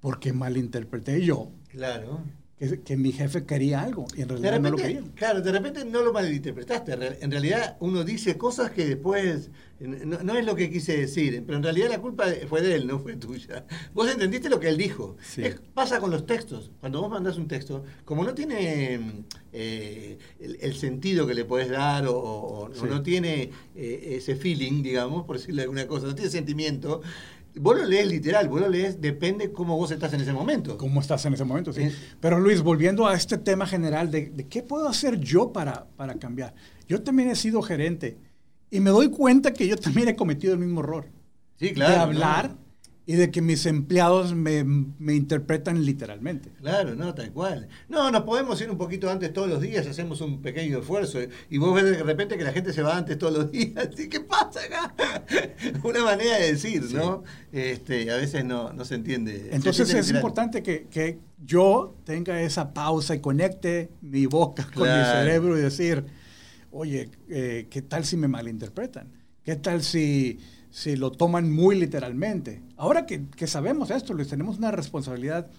porque 0.00 0.32
malinterpreté 0.32 1.24
yo 1.24 1.50
Claro. 1.68 2.20
Que, 2.60 2.80
que 2.82 2.96
mi 2.96 3.10
jefe 3.10 3.44
quería 3.46 3.80
algo 3.80 4.04
y 4.16 4.20
en 4.22 4.28
realidad 4.28 4.60
no 4.60 4.70
lo 4.70 4.76
quería. 4.76 5.02
claro, 5.16 5.40
de 5.40 5.50
repente 5.50 5.84
no 5.84 6.02
lo 6.02 6.12
malinterpretaste. 6.12 6.94
Re- 6.94 7.18
En 7.22 7.30
realidad 7.30 7.76
uno 7.80 8.04
dice 8.04 8.36
cosas 8.36 8.70
que 8.70 8.86
después 8.86 9.50
no, 9.80 10.22
no 10.22 10.34
es 10.36 10.44
lo 10.44 10.54
que 10.54 10.70
quise 10.70 10.94
decir, 10.98 11.42
pero 11.46 11.56
en 11.56 11.64
realidad 11.64 11.88
la 11.88 12.00
culpa 12.02 12.26
fue 12.50 12.60
de 12.60 12.74
él, 12.74 12.86
no 12.86 12.98
fue 12.98 13.16
tuya. 13.16 13.64
Vos 13.94 14.10
entendiste 14.12 14.50
lo 14.50 14.60
que 14.60 14.68
él 14.68 14.76
dijo. 14.76 15.16
Sí. 15.22 15.42
Es- 15.42 15.58
pasa 15.72 15.98
con 16.00 16.10
los 16.10 16.26
textos. 16.26 16.70
Cuando 16.80 17.00
vos 17.00 17.10
mandás 17.10 17.38
un 17.38 17.48
texto, 17.48 17.82
como 18.04 18.22
no 18.24 18.34
tiene 18.34 19.00
eh, 19.54 20.18
el, 20.38 20.58
el 20.60 20.74
sentido 20.74 21.26
que 21.26 21.34
le 21.34 21.46
podés 21.46 21.70
dar 21.70 22.06
o, 22.06 22.14
o- 22.14 22.64
o 22.70 22.74
Sí. 22.74 22.82
no 22.88 23.02
tiene 23.02 23.50
eh, 23.74 24.16
ese 24.18 24.36
feeling, 24.36 24.82
digamos, 24.82 25.24
por 25.24 25.38
decirle 25.38 25.62
alguna 25.62 25.86
cosa, 25.86 26.06
no 26.08 26.14
tiene 26.14 26.30
sentimiento, 26.30 27.00
vos 27.56 27.76
lo 27.76 27.84
lees 27.84 28.06
literal, 28.08 28.48
vos 28.48 28.60
lo 28.60 28.68
lees, 28.68 29.00
depende 29.00 29.52
cómo 29.52 29.76
vos 29.76 29.90
estás 29.90 30.12
en 30.12 30.20
ese 30.20 30.32
momento. 30.32 30.76
¿Cómo 30.78 31.00
estás 31.00 31.24
en 31.26 31.34
ese 31.34 31.44
momento? 31.44 31.72
Sí. 31.72 31.90
Sí. 31.90 31.96
Pero 32.20 32.38
Luis, 32.38 32.62
volviendo 32.62 33.06
a 33.06 33.14
este 33.14 33.38
tema 33.38 33.66
general 33.66 34.10
de, 34.10 34.30
de 34.30 34.46
qué 34.46 34.62
puedo 34.62 34.88
hacer 34.88 35.18
yo 35.18 35.52
para, 35.52 35.86
para 35.96 36.14
cambiar. 36.14 36.54
Yo 36.88 37.02
también 37.02 37.30
he 37.30 37.36
sido 37.36 37.62
gerente 37.62 38.18
Y 38.70 38.80
me 38.80 38.90
doy 38.90 39.10
cuenta 39.10 39.52
que 39.52 39.66
yo 39.66 39.76
también 39.76 40.08
he 40.08 40.16
cometido 40.16 40.52
el 40.54 40.58
mismo 40.60 40.80
error. 40.80 41.06
Sí, 41.58 41.72
claro. 41.72 41.92
de 41.92 41.98
hablar 41.98 42.50
no. 42.50 42.58
Y 43.10 43.16
de 43.16 43.32
que 43.32 43.42
mis 43.42 43.66
empleados 43.66 44.36
me, 44.36 44.62
me 44.62 45.16
interpretan 45.16 45.84
literalmente. 45.84 46.52
Claro, 46.60 46.94
no, 46.94 47.12
tal 47.12 47.32
cual. 47.32 47.66
No, 47.88 48.08
nos 48.12 48.22
podemos 48.22 48.60
ir 48.60 48.70
un 48.70 48.78
poquito 48.78 49.10
antes 49.10 49.32
todos 49.32 49.48
los 49.48 49.60
días, 49.60 49.84
hacemos 49.88 50.20
un 50.20 50.40
pequeño 50.40 50.78
esfuerzo 50.78 51.18
y 51.48 51.58
vos 51.58 51.74
ves 51.74 51.86
de 51.86 52.04
repente 52.04 52.38
que 52.38 52.44
la 52.44 52.52
gente 52.52 52.72
se 52.72 52.82
va 52.82 52.96
antes 52.96 53.18
todos 53.18 53.36
los 53.36 53.50
días. 53.50 53.88
¿Y 53.98 54.08
qué 54.08 54.20
pasa 54.20 54.60
acá? 54.60 54.94
Una 55.82 56.04
manera 56.04 56.38
de 56.38 56.52
decir, 56.52 56.84
¿no? 56.94 57.24
Este, 57.50 58.08
a 58.12 58.16
veces 58.16 58.44
no, 58.44 58.72
no 58.72 58.84
se 58.84 58.94
entiende. 58.94 59.40
Se 59.40 59.56
Entonces 59.56 59.88
entiende 59.88 60.00
es 60.02 60.14
importante 60.14 60.62
que, 60.62 60.86
que 60.86 61.18
yo 61.44 61.96
tenga 62.04 62.40
esa 62.40 62.72
pausa 62.72 63.16
y 63.16 63.18
conecte 63.18 63.90
mi 64.02 64.26
boca 64.26 64.68
con 64.72 64.84
mi 64.84 65.04
cerebro 65.04 65.58
y 65.58 65.62
decir, 65.62 66.04
oye, 66.70 67.10
eh, 67.28 67.66
¿qué 67.68 67.82
tal 67.82 68.04
si 68.04 68.16
me 68.16 68.28
malinterpretan? 68.28 69.08
¿Qué 69.42 69.56
tal 69.56 69.82
si, 69.82 70.38
si 70.70 70.96
lo 70.96 71.10
toman 71.12 71.50
muy 71.52 71.78
literalmente? 71.78 72.62
Ahora 72.76 73.06
que, 73.06 73.26
que 73.36 73.46
sabemos 73.46 73.90
esto, 73.90 74.14
les 74.14 74.28
tenemos 74.28 74.58
una 74.58 74.70
responsabilidad 74.70 75.50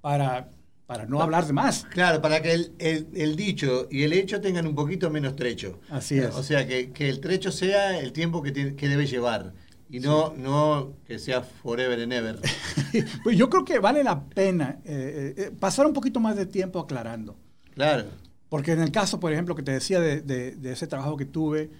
para, 0.00 0.50
para 0.86 1.06
no 1.06 1.20
hablar 1.22 1.46
de 1.46 1.52
más. 1.52 1.84
Claro, 1.90 2.20
para 2.22 2.40
que 2.42 2.52
el, 2.52 2.72
el- 2.78 3.08
el 3.14 3.36
dicho 3.36 3.88
y 3.90 4.02
el 4.02 4.12
hecho 4.12 4.40
tengan 4.40 4.66
un 4.66 4.74
poquito 4.74 5.10
menos 5.10 5.36
trecho. 5.36 5.80
Así 5.90 6.18
es. 6.18 6.34
O 6.34 6.42
sea, 6.42 6.66
que, 6.66 6.90
que 6.90 7.08
el 7.08 7.20
trecho 7.20 7.50
sea 7.50 7.98
el 7.98 8.12
tiempo 8.12 8.42
que, 8.42 8.74
que 8.76 8.88
debe 8.88 9.06
llevar 9.06 9.52
y 9.90 10.00
no, 10.00 10.34
no 10.36 10.92
que 11.06 11.18
sea 11.18 11.40
forever 11.42 12.00
and 12.00 12.12
ever. 12.12 12.38
Pues 13.22 13.36
yo 13.36 13.50
creo 13.50 13.64
que 13.64 13.78
vale 13.78 14.02
la 14.04 14.24
pena 14.24 14.78
eh, 14.84 15.34
eh, 15.36 15.50
pasar 15.58 15.86
un 15.86 15.92
poquito 15.92 16.20
más 16.20 16.36
de 16.36 16.46
tiempo 16.46 16.78
aclarando. 16.78 17.36
Claro. 17.74 18.04
Porque 18.48 18.72
en 18.72 18.80
el 18.80 18.90
caso, 18.90 19.20
por 19.20 19.30
ejemplo, 19.32 19.54
que 19.54 19.62
te 19.62 19.72
decía 19.72 20.00
de, 20.00 20.20
de- 20.22 20.56
de 20.56 20.72
ese 20.72 20.86
trabajo 20.86 21.16
que 21.18 21.26
tuve, 21.26 21.70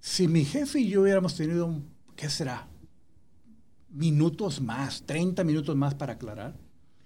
si 0.00 0.28
mi 0.28 0.44
jefe 0.44 0.78
y 0.80 0.88
yo 0.90 1.02
hubiéramos 1.02 1.34
tenido, 1.36 1.66
un, 1.66 1.88
¿qué 2.18 2.28
será? 2.28 2.66
Minutos 3.90 4.60
más, 4.60 5.04
30 5.06 5.44
minutos 5.44 5.76
más 5.76 5.94
para 5.94 6.14
aclarar, 6.14 6.54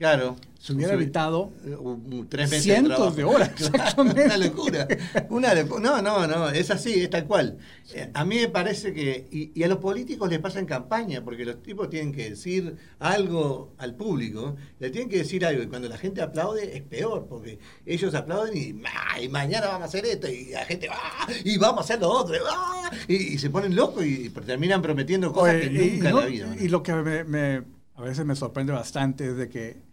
Claro. 0.03 0.37
se 0.59 0.73
hubiera 0.73 0.95
evitado 0.95 1.53
un- 1.79 2.27
tres 2.29 2.51
meses 2.51 2.65
cientos 2.65 3.15
de 3.17 3.23
horas, 3.25 3.51
exactamente. 3.59 4.25
Una 4.27 4.37
locura. 4.37 4.89
Una 5.31 5.55
locu- 5.55 5.81
No, 5.81 6.03
no, 6.03 6.27
no, 6.27 6.49
es 6.51 6.71
así, 6.73 6.95
es 7.03 7.11
tal 7.11 7.27
cual. 7.27 7.59
Eh, 7.95 8.11
A 8.15 8.25
mí 8.25 8.37
me 8.37 8.49
parece 8.49 8.93
que, 8.93 9.27
y, 9.31 9.53
y 9.55 9.63
a 9.63 9.69
los 9.69 9.79
políticos 9.79 10.29
les 10.29 10.41
pasa 10.41 10.59
en 10.59 10.67
campaña, 10.67 11.23
porque 11.25 11.45
los 11.45 11.63
tipos 11.63 11.89
tienen 11.89 12.13
que 12.13 12.31
decir 12.31 12.77
algo 12.99 13.75
al 13.79 13.95
público, 13.95 14.57
le 14.81 14.91
tienen 14.91 15.09
que 15.09 15.19
decir 15.19 15.45
algo, 15.47 15.63
y 15.63 15.67
cuando 15.69 15.89
la 15.89 15.99
gente 15.99 16.21
aplaude 16.21 16.77
es 16.77 16.83
peor, 16.83 17.27
porque 17.29 17.59
ellos 17.87 18.13
aplauden 18.15 18.57
y, 18.57 18.83
"Ah, 18.87 19.21
y 19.21 19.29
mañana 19.29 19.67
vamos 19.67 19.83
a 19.83 19.85
hacer 19.87 20.05
esto, 20.07 20.29
y 20.29 20.51
la 20.51 20.65
gente, 20.65 20.89
"Ah, 20.91 21.29
y 21.45 21.59
vamos 21.59 21.79
a 21.79 21.85
hacer 21.85 22.01
lo 22.01 22.11
otro, 22.11 22.35
"Ah", 22.51 22.91
y, 23.09 23.15
y 23.35 23.39
se 23.39 23.51
ponen 23.51 23.75
locos 23.77 24.05
y 24.05 24.29
terminan 24.31 24.83
prometiendo 24.83 25.33
cosas 25.33 25.55
Oye, 25.57 25.71
que 25.71 25.91
nunca 25.93 26.09
en 26.11 26.17
la 26.17 26.27
vida. 26.27 26.57
y 26.61 26.69
lo 26.69 26.83
que 26.83 26.93
me- 26.93 27.25
me- 27.25 27.63
a 27.95 28.03
veces 28.03 28.25
me 28.25 28.35
sorprende 28.35 28.73
bastante 28.73 29.27
es 29.29 29.37
de 29.37 29.49
que 29.49 29.92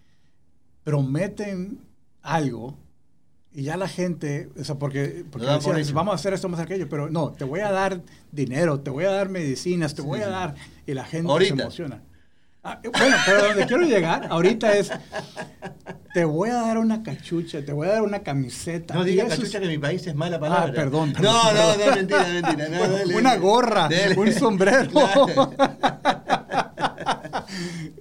prometen 0.84 1.80
algo 2.22 2.78
y 3.52 3.64
ya 3.64 3.78
la 3.78 3.88
gente, 3.88 4.50
o 4.60 4.64
sea, 4.64 4.76
porque, 4.76 5.26
porque 5.30 5.48
por 5.64 5.78
hecho. 5.80 5.94
vamos 5.94 6.12
a 6.14 6.16
hacer 6.16 6.34
esto, 6.34 6.48
vamos 6.48 6.60
a 6.60 6.64
hacer 6.64 6.74
aquello, 6.74 6.90
pero 6.90 7.10
no, 7.10 7.32
te 7.32 7.44
voy 7.46 7.62
a 7.62 7.72
dar 7.72 8.02
dinero, 8.32 8.80
te 8.82 8.92
voy 8.92 9.06
a 9.06 9.12
dar 9.12 9.30
medicinas, 9.30 9.96
te 9.96 10.02
voy 10.04 10.22
a 10.22 10.28
dar, 10.30 10.56
y 10.86 10.94
la 10.94 11.04
gente 11.04 11.32
Ahorita. 11.32 11.56
se 11.56 11.62
emociona. 11.64 12.04
Ah, 12.62 12.80
eh, 12.84 12.90
bueno, 12.90 13.16
pero 13.26 13.48
donde 13.48 13.66
quiero 13.66 13.84
llegar 13.84 14.28
ahorita 14.30 14.74
es, 14.78 14.92
te 16.14 16.26
voy 16.26 16.50
a 16.50 16.56
dar 16.56 16.78
una 16.78 17.02
cachucha, 17.04 17.64
te 17.66 17.72
voy 17.72 17.88
a 17.88 17.92
dar 17.94 18.02
una 18.04 18.20
camiseta. 18.20 18.94
No 18.94 19.04
y 19.08 19.12
diga 19.12 19.24
eso 19.24 19.34
es- 19.34 19.40
cachucha 19.40 19.60
que 19.60 19.66
en 19.66 19.72
mi 19.72 19.78
país 19.78 20.06
es 20.06 20.14
mala 20.14 20.40
palabra. 20.40 20.68
Ah, 20.70 20.76
perdón, 20.76 21.14
No, 21.14 21.14
perdón, 21.16 21.56
no, 21.56 21.86
no, 21.86 21.96
mentira, 21.96 22.28
mentira. 22.28 22.70
no, 22.70 22.88
dale, 22.94 23.16
una 23.16 23.38
gorra, 23.38 23.88
Dale. 23.90 24.16
un 24.20 24.32
sombrero. 24.34 24.90
Claro. 24.92 25.54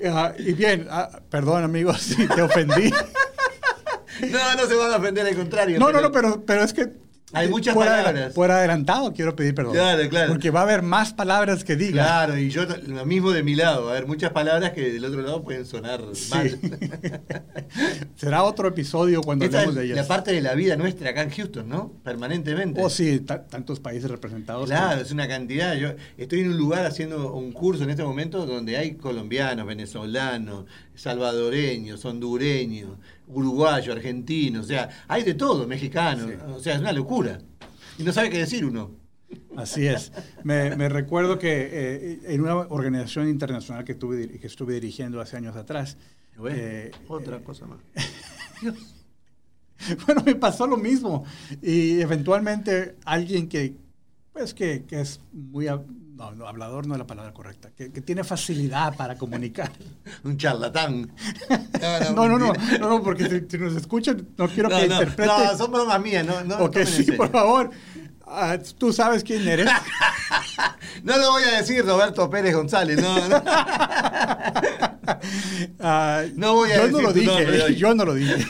Ah, 0.04 0.32
y 0.38 0.52
bien, 0.52 0.86
ah, 0.90 1.20
perdón 1.30 1.64
amigos 1.64 2.00
si 2.02 2.26
te 2.26 2.42
ofendí. 2.42 2.90
No, 2.90 4.54
no 4.56 4.66
se 4.66 4.74
van 4.74 4.92
a 4.92 4.96
ofender, 4.96 5.26
al 5.26 5.36
contrario. 5.36 5.78
No, 5.78 5.92
no, 5.92 6.00
no, 6.00 6.12
pero, 6.12 6.44
pero 6.44 6.62
es 6.64 6.72
que... 6.72 6.92
Hay 7.34 7.48
muchas 7.48 7.74
por, 7.74 7.84
palabras. 7.84 8.32
Por 8.32 8.50
adelantado 8.50 9.12
quiero 9.12 9.36
pedir 9.36 9.54
perdón. 9.54 9.74
Claro, 9.74 10.08
claro. 10.08 10.28
Porque 10.28 10.50
va 10.50 10.60
a 10.60 10.62
haber 10.62 10.82
más 10.82 11.12
palabras 11.12 11.62
que 11.62 11.76
diga. 11.76 12.02
Claro, 12.04 12.38
y 12.38 12.48
yo 12.48 12.62
lo 12.86 13.04
mismo 13.04 13.32
de 13.32 13.42
mi 13.42 13.54
lado. 13.54 13.90
A 13.90 13.92
ver, 13.92 14.06
muchas 14.06 14.32
palabras 14.32 14.72
que 14.72 14.90
del 14.92 15.04
otro 15.04 15.20
lado 15.20 15.42
pueden 15.42 15.66
sonar 15.66 16.00
Sí. 16.14 16.30
mal. 16.30 16.58
Será 18.16 18.42
otro 18.44 18.68
episodio 18.68 19.20
cuando 19.22 19.44
Esta 19.44 19.58
hablemos 19.58 19.76
de 19.76 19.84
ellas. 19.84 19.96
la 19.98 20.06
parte 20.06 20.32
de 20.32 20.40
la 20.40 20.54
vida 20.54 20.76
nuestra 20.76 21.10
acá 21.10 21.22
en 21.22 21.30
Houston, 21.30 21.68
¿no? 21.68 21.92
Permanentemente. 22.02 22.80
Oh, 22.82 22.88
sí, 22.90 23.20
ta- 23.20 23.46
tantos 23.46 23.78
países 23.80 24.10
representados. 24.10 24.66
Claro, 24.68 25.00
es 25.02 25.10
una 25.10 25.28
cantidad. 25.28 25.74
Yo 25.76 25.90
estoy 26.16 26.40
en 26.40 26.50
un 26.50 26.56
lugar 26.56 26.86
haciendo 26.86 27.32
un 27.34 27.52
curso 27.52 27.84
en 27.84 27.90
este 27.90 28.02
momento 28.02 28.46
donde 28.46 28.76
hay 28.76 28.94
colombianos, 28.94 29.66
venezolanos, 29.66 30.64
salvadoreños, 30.94 32.04
hondureños, 32.04 32.90
uruguayos, 33.28 33.94
argentinos, 33.96 34.64
o 34.64 34.68
sea, 34.68 34.88
hay 35.08 35.22
de 35.22 35.34
todo, 35.34 35.66
mexicanos, 35.66 36.26
Sí. 36.30 36.36
o 36.56 36.60
sea, 36.60 36.74
es 36.74 36.80
una 36.80 36.92
locura. 36.92 37.38
Y 37.98 38.02
no 38.02 38.12
sabe 38.12 38.30
qué 38.30 38.38
decir 38.38 38.64
uno. 38.64 38.92
Así 39.56 39.86
es. 39.86 40.10
Me, 40.44 40.88
recuerdo 40.88 41.38
que 41.38 41.68
eh, 41.70 42.20
en 42.26 42.40
una 42.40 42.54
organización 42.56 43.28
internacional 43.28 43.84
que, 43.84 43.94
tuve, 43.94 44.16
dir- 44.26 44.40
que 44.40 44.46
estuve 44.46 44.74
dirigiendo 44.74 45.20
hace 45.20 45.36
años 45.36 45.54
atrás, 45.56 45.96
Bueno, 46.36 46.56
eh, 46.58 46.90
otra 47.08 47.40
cosa 47.40 47.66
más. 47.66 47.78
Bueno, 50.06 50.22
me 50.26 50.34
pasó 50.34 50.66
lo 50.66 50.76
mismo. 50.76 51.24
Y 51.62 52.00
eventualmente 52.00 52.96
alguien 53.04 53.48
que, 53.48 53.76
pues 54.32 54.54
que, 54.54 54.84
que 54.84 55.00
es 55.00 55.20
muy, 55.32 55.66
no, 55.66 56.32
no, 56.32 56.46
hablador 56.46 56.86
no 56.86 56.94
es 56.94 56.98
la 56.98 57.06
palabra 57.06 57.32
correcta, 57.32 57.70
que, 57.76 57.90
que 57.92 58.00
tiene 58.00 58.22
facilidad 58.24 58.96
para 58.96 59.16
comunicar. 59.16 59.70
Un 60.24 60.36
charlatán. 60.36 61.10
No, 62.14 62.26
no, 62.28 62.38
no, 62.38 62.52
no, 62.52 62.78
no, 62.88 63.02
porque 63.02 63.28
si, 63.28 63.46
si 63.48 63.56
nos 63.58 63.74
escuchan, 63.76 64.26
no 64.36 64.48
quiero 64.48 64.68
No, 64.68 64.76
que 64.78 64.88
no, 64.88 64.94
interprete. 64.94 65.30
no, 65.32 65.56
son 65.56 65.70
bromas 65.72 66.00
mías, 66.02 66.26
no, 66.26 66.42
no, 66.44 66.56
o 66.56 66.70
que 66.70 66.84
tomen 66.84 66.98
en 67.00 67.04
sí, 67.06 67.12
por 67.12 67.30
favor. 67.30 67.70
Ah, 68.26 68.58
Tú 68.76 68.92
sabes 68.92 69.22
quién 69.24 69.46
eres. 69.46 69.68
No 71.04 71.16
lo 71.16 71.30
voy 71.30 71.44
a 71.44 71.58
decir 71.58 71.84
Roberto 71.86 72.28
Pérez 72.28 72.54
González, 72.54 73.00
no, 73.00 73.28
no. 73.28 73.42
Ah, 75.80 76.24
No 76.34 76.54
voy 76.54 76.72
a 76.72 76.76
yo 76.76 76.82
decir 76.82 76.92
no 76.96 77.02
lo 77.02 77.12
dije, 77.12 77.74
yo 77.76 77.94
no 77.94 78.04
lo 78.04 78.14
dije. 78.14 78.44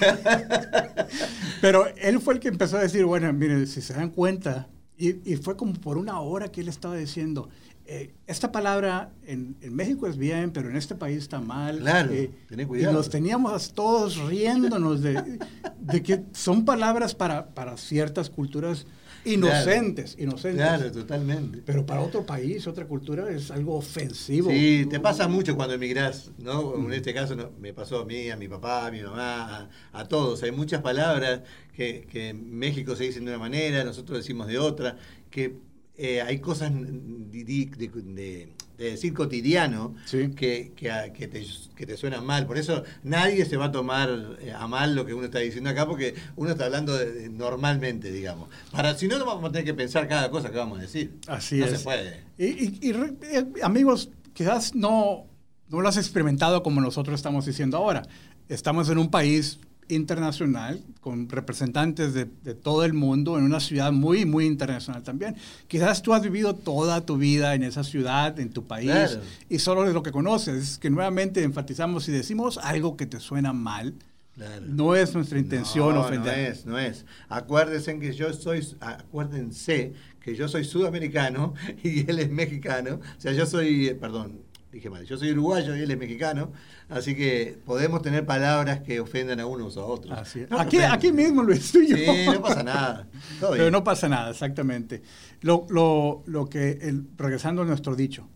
Pero 1.61 1.87
él 1.97 2.21
fue 2.21 2.35
el 2.35 2.41
que 2.41 2.49
empezó 2.49 2.79
a 2.79 2.81
decir, 2.81 3.05
bueno, 3.05 3.33
mire, 3.33 3.67
si 3.67 3.83
se 3.83 3.93
dan 3.95 4.11
cuenta, 4.11 4.69
y, 4.99 5.37
fue 5.37 5.57
como 5.57 5.75
por 5.75 5.97
una 5.97 6.21
hora 6.21 6.51
que 6.51 6.61
él 6.61 6.69
estaba 6.69 6.97
diciendo, 6.97 7.49
eh, 7.91 8.15
esta 8.27 8.53
palabra 8.53 9.13
en, 9.27 9.57
en 9.63 9.75
México 9.75 10.07
es 10.07 10.19
bien, 10.19 10.51
pero 10.51 10.69
en 10.69 10.77
este 10.77 10.95
país 10.95 11.19
está 11.19 11.41
mal. 11.41 11.79
Claro, 11.81 12.13
eh, 12.13 12.31
tené 12.47 12.65
y 12.65 12.67
cuidado. 12.67 12.93
nos 12.93 13.09
teníamos 13.09 13.73
todos 13.73 14.19
riéndonos 14.29 15.01
de, 15.01 15.39
de 15.81 16.03
que 16.03 16.23
son 16.33 16.67
palabras 16.67 17.15
para, 17.15 17.55
para 17.55 17.79
ciertas 17.79 18.29
culturas 18.29 18.87
inocentes, 19.25 20.17
inocentes. 20.19 20.67
Claro, 20.67 20.93
totalmente. 20.93 21.63
Pero 21.65 21.87
para 21.87 22.03
otro 22.03 22.27
país, 22.27 22.67
otra 22.67 22.87
cultura, 22.87 23.31
es 23.31 23.51
algo 23.51 23.77
ofensivo. 23.77 24.51
Sí, 24.51 24.87
te 24.91 25.01
pasa 25.01 25.27
mucho 25.27 25.57
cuando 25.57 25.75
emigrás, 25.75 26.31
¿no? 26.37 26.75
En 26.77 26.93
este 26.93 27.15
caso 27.15 27.35
no, 27.37 27.51
me 27.59 27.73
pasó 27.73 28.01
a 28.01 28.05
mí, 28.05 28.29
a 28.29 28.37
mi 28.37 28.49
papá, 28.49 28.87
a 28.87 28.91
mi 28.91 29.01
mamá, 29.01 29.71
a, 29.93 30.01
a 30.01 30.09
todos. 30.09 30.43
Hay 30.43 30.53
muchas 30.53 30.83
palabras 30.83 31.41
que, 31.75 32.07
que 32.11 32.29
en 32.29 32.55
México 32.55 32.95
se 32.97 33.05
dicen 33.05 33.25
de 33.25 33.31
una 33.31 33.39
manera, 33.39 33.83
nosotros 33.83 34.19
decimos 34.19 34.47
de 34.47 34.59
otra, 34.59 34.97
que 35.31 35.57
eh, 35.99 36.23
hay 36.23 36.39
cosas 36.39 36.73
de, 36.73 37.45
de- 37.45 37.67
de- 37.77 38.49
de 38.79 38.91
decir 38.93 39.13
cotidiano 39.13 39.97
Sí. 40.07 40.31
que, 40.37 40.73
que, 40.77 41.13
que 41.13 41.27
te, 41.27 41.45
que 41.75 41.85
te 41.85 41.97
suenan 41.97 42.25
mal. 42.25 42.47
Por 42.47 42.57
eso 42.59 42.85
nadie 43.03 43.45
se 43.45 43.57
va 43.57 43.65
a 43.67 43.73
tomar 43.73 44.37
eh, 44.41 44.53
a 44.53 44.69
mal 44.69 44.95
lo 44.95 45.05
que 45.05 45.15
uno 45.15 45.25
está 45.25 45.41
diciendo 45.41 45.69
acá, 45.71 45.85
porque 45.85 46.15
uno 46.37 46.51
está 46.53 46.67
hablando 46.67 46.97
normalmente, 47.33 48.13
digamos. 48.13 48.49
Para, 48.71 48.95
si 48.97 49.09
no, 49.09 49.19
no 49.19 49.27
vamos 49.27 49.49
a 49.49 49.53
tener 49.53 49.65
que 49.65 49.75
pensar 49.75 50.07
cada 50.07 50.31
cosa 50.31 50.51
que 50.51 50.57
vamos 50.59 50.79
a 50.79 50.83
decir. 50.83 51.13
Así 51.27 51.57
no 51.59 51.67
es. 51.67 51.73
se 51.73 51.79
puede. 51.85 52.23
Y, 52.39 52.45
y- 52.47 52.79
y 52.83 52.91
eh, 53.23 53.47
amigos, 53.63 54.11
quizás 54.33 54.75
no, 54.77 55.27
no 55.69 55.81
lo 55.81 55.89
has 55.89 55.97
experimentado 55.97 56.63
como 56.63 56.81
nosotros 56.81 57.17
estamos 57.17 57.47
diciendo 57.47 57.77
ahora. 57.79 58.03
Estamos 58.49 58.89
en 58.91 58.99
un 58.99 59.11
país 59.11 59.59
internacional 59.89 60.83
con 61.01 61.29
representantes 61.29 62.15
de, 62.15 62.27
de 62.45 62.55
todo 62.55 62.85
el 62.85 62.93
mundo 62.93 63.39
en 63.39 63.45
una 63.45 63.61
ciudad 63.61 63.93
muy, 63.93 64.25
muy 64.25 64.45
internacional 64.47 65.03
también. 65.03 65.37
Quizás 65.67 66.03
tú 66.03 66.13
has 66.15 66.23
vivido 66.23 66.55
toda 66.55 67.01
tu 67.07 67.17
vida 67.17 67.55
en 67.55 67.63
esa 67.63 67.85
ciudad, 67.85 68.39
en 68.39 68.51
tu 68.51 68.65
país, 68.67 68.91
Claro. 68.91 69.21
y 69.49 69.59
solo 69.59 69.87
es 69.87 69.95
lo 69.95 70.03
que 70.03 70.13
conoces. 70.13 70.63
Es 70.73 70.79
que 70.79 70.91
nuevamente 70.91 71.43
enfatizamos 71.43 72.05
si 72.05 72.13
decimos 72.13 72.59
algo 72.59 72.97
que 72.97 73.07
te 73.07 73.21
suena 73.21 73.53
mal, 73.53 73.95
Claro. 74.35 74.67
no 74.69 74.95
es 74.95 75.15
nuestra 75.15 75.39
intención 75.39 75.95
no, 75.95 76.03
ofender. 76.03 76.33
No 76.37 76.53
es, 76.53 76.67
no 76.67 76.79
es. 76.79 77.05
Acuérdense 77.29 77.99
que 77.99 78.13
yo 78.13 78.33
soy, 78.33 78.65
acuérdense 78.81 79.95
que 80.21 80.37
yo 80.37 80.47
soy 80.49 80.65
sudamericano 80.65 81.55
y 81.83 82.09
él 82.09 82.19
es 82.21 82.31
mexicano. 82.31 83.01
O 83.17 83.21
sea, 83.21 83.33
yo 83.33 83.47
soy, 83.47 83.89
eh, 83.89 83.95
perdón, 83.95 84.41
dije 84.73 84.91
mal. 84.91 85.05
Yo 85.07 85.17
soy 85.17 85.31
uruguayo 85.33 85.75
y 85.77 85.81
él 85.81 85.91
es 85.91 85.99
mexicano, 85.99 86.53
así 86.89 87.15
que 87.17 87.59
podemos 87.65 88.03
tener 88.03 88.27
palabras 88.27 88.81
que 88.81 89.01
ofendan 89.01 89.41
a 89.41 89.47
unos 89.47 89.77
o 89.77 89.83
a 89.83 89.87
otros. 89.87 90.19
Así 90.19 90.41
es. 90.41 90.51
No 90.51 90.59
aquí, 90.59 90.79
aquí 90.79 91.13
mismo 91.13 91.43
lo 91.43 91.53
estoy 91.53 91.89
yo. 91.89 91.97
Sí, 91.97 92.27
no 92.27 92.43
pasa 92.43 92.63
nada. 92.63 93.09
Todo 93.41 93.51
Pero 93.53 93.65
bien. 93.65 93.73
no 93.73 93.83
pasa 93.85 94.09
nada, 94.09 94.31
exactamente. 94.31 95.03
Lo, 95.41 95.67
lo, 95.71 96.23
lo 96.27 96.47
que, 96.49 96.79
el- 96.83 97.07
regresando 97.17 97.63
a 97.63 97.65
nuestro 97.65 97.95
dicho, 97.97 98.29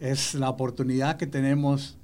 es 0.00 0.34
la 0.34 0.48
oportunidad 0.48 1.16
que 1.18 1.26
tenemos 1.26 1.98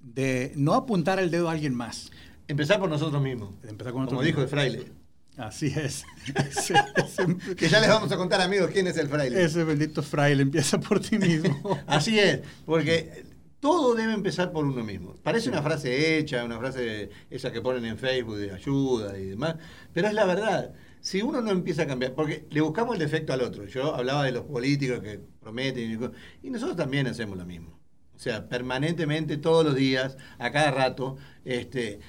de 0.00 0.52
no 0.56 0.74
apuntar 0.74 1.18
el 1.20 1.30
dedo 1.30 1.48
a 1.48 1.52
alguien 1.52 1.74
más. 1.74 2.10
Empezar 2.48 2.80
por 2.80 2.88
nosotros 2.88 3.22
mismos. 3.22 3.50
Empezar 3.62 3.92
con 3.92 4.04
Como 4.06 4.20
nosotros 4.22 4.24
dijo 4.24 4.40
el 4.40 4.46
mismos. 4.46 4.60
fraile. 4.84 4.97
Así 5.38 5.72
es. 5.74 6.04
ese, 6.50 6.74
ese- 6.96 7.54
Que 7.54 7.68
ya 7.68 7.80
les 7.80 7.88
vamos 7.88 8.10
a 8.10 8.16
contar, 8.16 8.40
amigos, 8.40 8.70
quién 8.72 8.86
es 8.88 8.96
el 8.96 9.08
fraile. 9.08 9.42
ese 9.42 9.64
bendito 9.64 10.02
fraile 10.02 10.42
empieza 10.42 10.78
por 10.80 11.00
ti 11.00 11.16
mismo. 11.16 11.78
Así 11.86 12.18
es, 12.18 12.40
porque 12.66 13.24
todo 13.60 13.94
debe 13.94 14.12
empezar 14.12 14.52
por 14.52 14.64
uno 14.64 14.82
mismo. 14.84 15.14
Parece 15.22 15.48
una 15.48 15.62
frase 15.62 16.18
hecha, 16.18 16.44
una 16.44 16.58
frase 16.58 17.10
esa 17.30 17.52
que 17.52 17.60
ponen 17.60 17.84
en 17.84 17.98
Facebook 17.98 18.36
de 18.36 18.52
ayuda 18.52 19.16
y 19.18 19.26
demás, 19.26 19.56
pero 19.92 20.08
es 20.08 20.14
la 20.14 20.26
verdad. 20.26 20.74
Si 21.00 21.22
uno 21.22 21.40
no 21.40 21.52
empieza 21.52 21.82
a 21.82 21.86
cambiar, 21.86 22.14
porque 22.14 22.46
le 22.50 22.60
buscamos 22.60 22.94
el 22.94 23.00
defecto 23.00 23.32
al 23.32 23.42
otro. 23.42 23.64
Yo 23.66 23.94
hablaba 23.94 24.24
de 24.24 24.32
los 24.32 24.44
políticos 24.44 25.00
que 25.00 25.20
prometen 25.40 26.10
y, 26.42 26.50
nosotros 26.50 26.76
también 26.76 27.06
hacemos 27.06 27.38
lo 27.38 27.46
mismo. 27.46 27.78
O 28.16 28.18
sea, 28.18 28.48
permanentemente, 28.48 29.36
todos 29.36 29.64
los 29.64 29.76
días, 29.76 30.16
a 30.40 30.50
cada 30.50 30.72
rato, 30.72 31.16
este, 31.44 32.00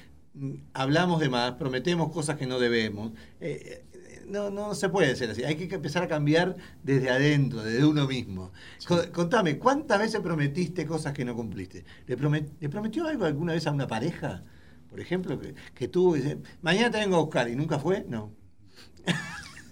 hablamos 0.74 1.20
de 1.20 1.28
más, 1.28 1.52
prometemos 1.52 2.12
cosas 2.12 2.36
que 2.36 2.46
no 2.46 2.58
debemos. 2.58 3.12
Eh, 3.40 3.84
eh, 3.92 4.22
no, 4.28 4.48
no 4.50 4.74
se 4.74 4.88
puede 4.88 5.16
ser 5.16 5.30
así. 5.30 5.42
Hay 5.42 5.56
que 5.56 5.74
empezar 5.74 6.02
a 6.04 6.08
cambiar 6.08 6.56
desde 6.84 7.10
adentro, 7.10 7.62
desde 7.64 7.84
uno 7.84 8.06
mismo. 8.06 8.52
Co- 8.86 9.10
Contame, 9.12 9.58
¿cuántas 9.58 9.98
veces 9.98 10.20
prometiste 10.20 10.86
cosas 10.86 11.12
que 11.12 11.24
no 11.24 11.34
cumpliste? 11.34 11.84
¿Le, 12.06 12.16
promet- 12.16 12.48
¿le 12.60 12.68
prometió 12.68 13.06
algo 13.08 13.24
alguna 13.24 13.54
vez 13.54 13.66
a 13.66 13.72
una 13.72 13.86
pareja? 13.88 14.44
Por 14.88 15.00
ejemplo, 15.00 15.38
que, 15.40 15.54
que 15.74 15.88
tú 15.88 16.14
dices, 16.14 16.36
mañana 16.62 16.90
te 16.90 16.98
vengo 16.98 17.16
a 17.16 17.20
buscar 17.20 17.48
y 17.48 17.56
nunca 17.56 17.78
fue? 17.78 18.04
No. 18.08 18.32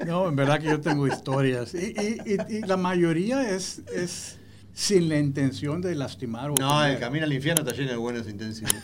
No, 0.06 0.28
en 0.28 0.36
verdad 0.36 0.60
que 0.60 0.66
yo 0.66 0.80
tengo 0.80 1.06
historias. 1.08 1.74
Y, 1.74 1.78
y- 2.00 2.20
y- 2.24 2.56
y 2.56 2.60
la 2.62 2.76
mayoría 2.76 3.48
es, 3.50 3.80
es 3.92 4.38
sin 4.72 5.08
la 5.08 5.18
intención 5.18 5.80
de 5.80 5.94
lastimar. 5.96 6.50
o 6.50 6.54
No, 6.58 6.70
el 6.80 6.90
ofender. 6.92 7.00
camino 7.00 7.24
al 7.26 7.32
infierno 7.32 7.62
está 7.64 7.74
lleno 7.76 7.90
de 7.92 7.96
buenas 7.96 8.28
intenciones. 8.28 8.76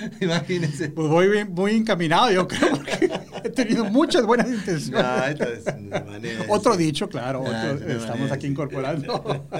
Imagínense. 0.20 0.88
Pues 0.90 1.08
voy 1.08 1.28
bien- 1.28 1.52
muy 1.52 1.72
encaminado, 1.72 2.30
yo 2.30 2.46
creo, 2.48 2.70
porque 2.70 3.10
he 3.44 3.50
tenido 3.50 3.84
muchas 3.84 4.24
buenas 4.24 4.48
intenciones. 4.48 4.90
No, 4.90 5.44
es 5.44 5.64
manera 6.06 6.44
de 6.44 6.46
Otro 6.48 6.76
dicho, 6.76 7.08
claro, 7.08 7.44
Ah, 7.46 7.72
otro- 7.74 7.86
es 7.88 7.96
estamos 7.96 8.08
manera 8.18 8.34
aquí 8.34 8.46
incorporando. 8.46 9.48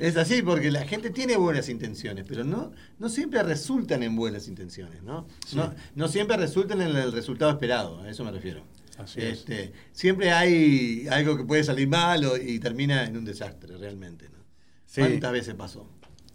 Es 0.00 0.16
así, 0.16 0.40
porque 0.40 0.70
la 0.70 0.86
gente 0.86 1.10
tiene 1.10 1.36
buenas 1.36 1.68
intenciones, 1.68 2.24
pero 2.26 2.42
no, 2.42 2.72
no 2.98 3.08
siempre 3.10 3.42
resultan 3.42 4.02
en 4.02 4.16
buenas 4.16 4.48
intenciones, 4.48 5.02
¿no? 5.02 5.26
No, 5.54 5.74
no 5.94 6.08
siempre 6.08 6.38
resultan 6.38 6.80
en 6.80 6.96
el 6.96 7.12
resultado 7.12 7.50
esperado, 7.50 8.00
a 8.00 8.08
eso 8.08 8.24
me 8.24 8.30
refiero. 8.32 8.64
Así 8.96 9.20
es. 9.20 9.40
Este, 9.40 9.72
Siempre 9.92 10.30
hay 10.32 11.06
algo 11.10 11.36
que 11.36 11.44
puede 11.44 11.64
salir 11.64 11.86
mal 11.86 12.24
o- 12.24 12.36
y 12.38 12.58
termina 12.60 13.04
en 13.04 13.14
un 13.18 13.26
desastre, 13.26 13.76
realmente, 13.76 14.26
¿no? 14.30 14.38
Sí. 14.86 15.02
¿Cuántas 15.02 15.32
veces 15.32 15.54
pasó? 15.54 15.86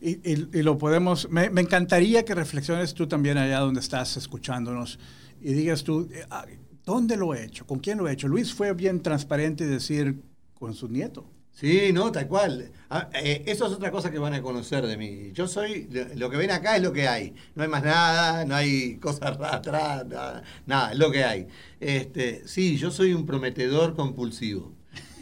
Y, 0.07 0.19
y- 0.33 0.49
y 0.53 0.61
lo 0.61 0.77
podemos, 0.77 1.27
me, 1.31 1.49
me 1.49 1.61
encantaría 1.61 2.23
que 2.23 2.35
reflexiones 2.35 2.93
tú 2.93 3.07
también 3.07 3.39
allá 3.39 3.59
donde 3.59 3.79
estás 3.79 4.17
escuchándonos 4.17 4.99
y 5.41 5.53
digas 5.53 5.83
tú, 5.83 6.07
eh, 6.13 6.23
ah, 6.29 6.45
¿dónde 6.85 7.17
lo 7.17 7.33
he 7.33 7.43
hecho? 7.43 7.65
¿Con 7.65 7.79
quién 7.79 7.97
lo 7.97 8.07
he 8.07 8.13
hecho? 8.13 8.27
Luis 8.27 8.53
fue 8.53 8.71
bien 8.73 9.01
transparente 9.01 9.63
y 9.63 9.67
decir 9.67 10.21
con 10.53 10.75
su 10.75 10.87
nieto. 10.89 11.25
Sí, 11.51 11.91
no, 11.91 12.11
tal 12.11 12.27
cual. 12.27 12.71
Ah, 12.89 13.09
eh, 13.15 13.43
eso 13.47 13.65
es 13.65 13.71
otra 13.73 13.89
cosa 13.89 14.11
que 14.11 14.19
van 14.19 14.33
a 14.35 14.41
conocer 14.43 14.85
de 14.85 14.95
mí. 14.97 15.31
Yo 15.33 15.47
soy, 15.47 15.89
lo- 16.15 16.29
que 16.29 16.37
ven 16.37 16.51
acá 16.51 16.75
es 16.75 16.83
lo 16.83 16.93
que 16.93 17.07
hay. 17.07 17.33
No 17.55 17.63
hay 17.63 17.69
más 17.69 17.83
nada, 17.83 18.45
no 18.45 18.53
hay 18.55 18.97
cosas 18.97 19.37
atrás, 19.41 20.05
nada, 20.05 20.43
nada, 20.67 20.91
es 20.91 20.99
lo 20.99 21.09
que 21.11 21.23
hay. 21.23 21.47
Este, 21.79 22.47
sí, 22.47 22.77
yo 22.77 22.91
soy 22.91 23.13
un 23.13 23.25
prometedor 23.25 23.95
compulsivo. 23.95 24.73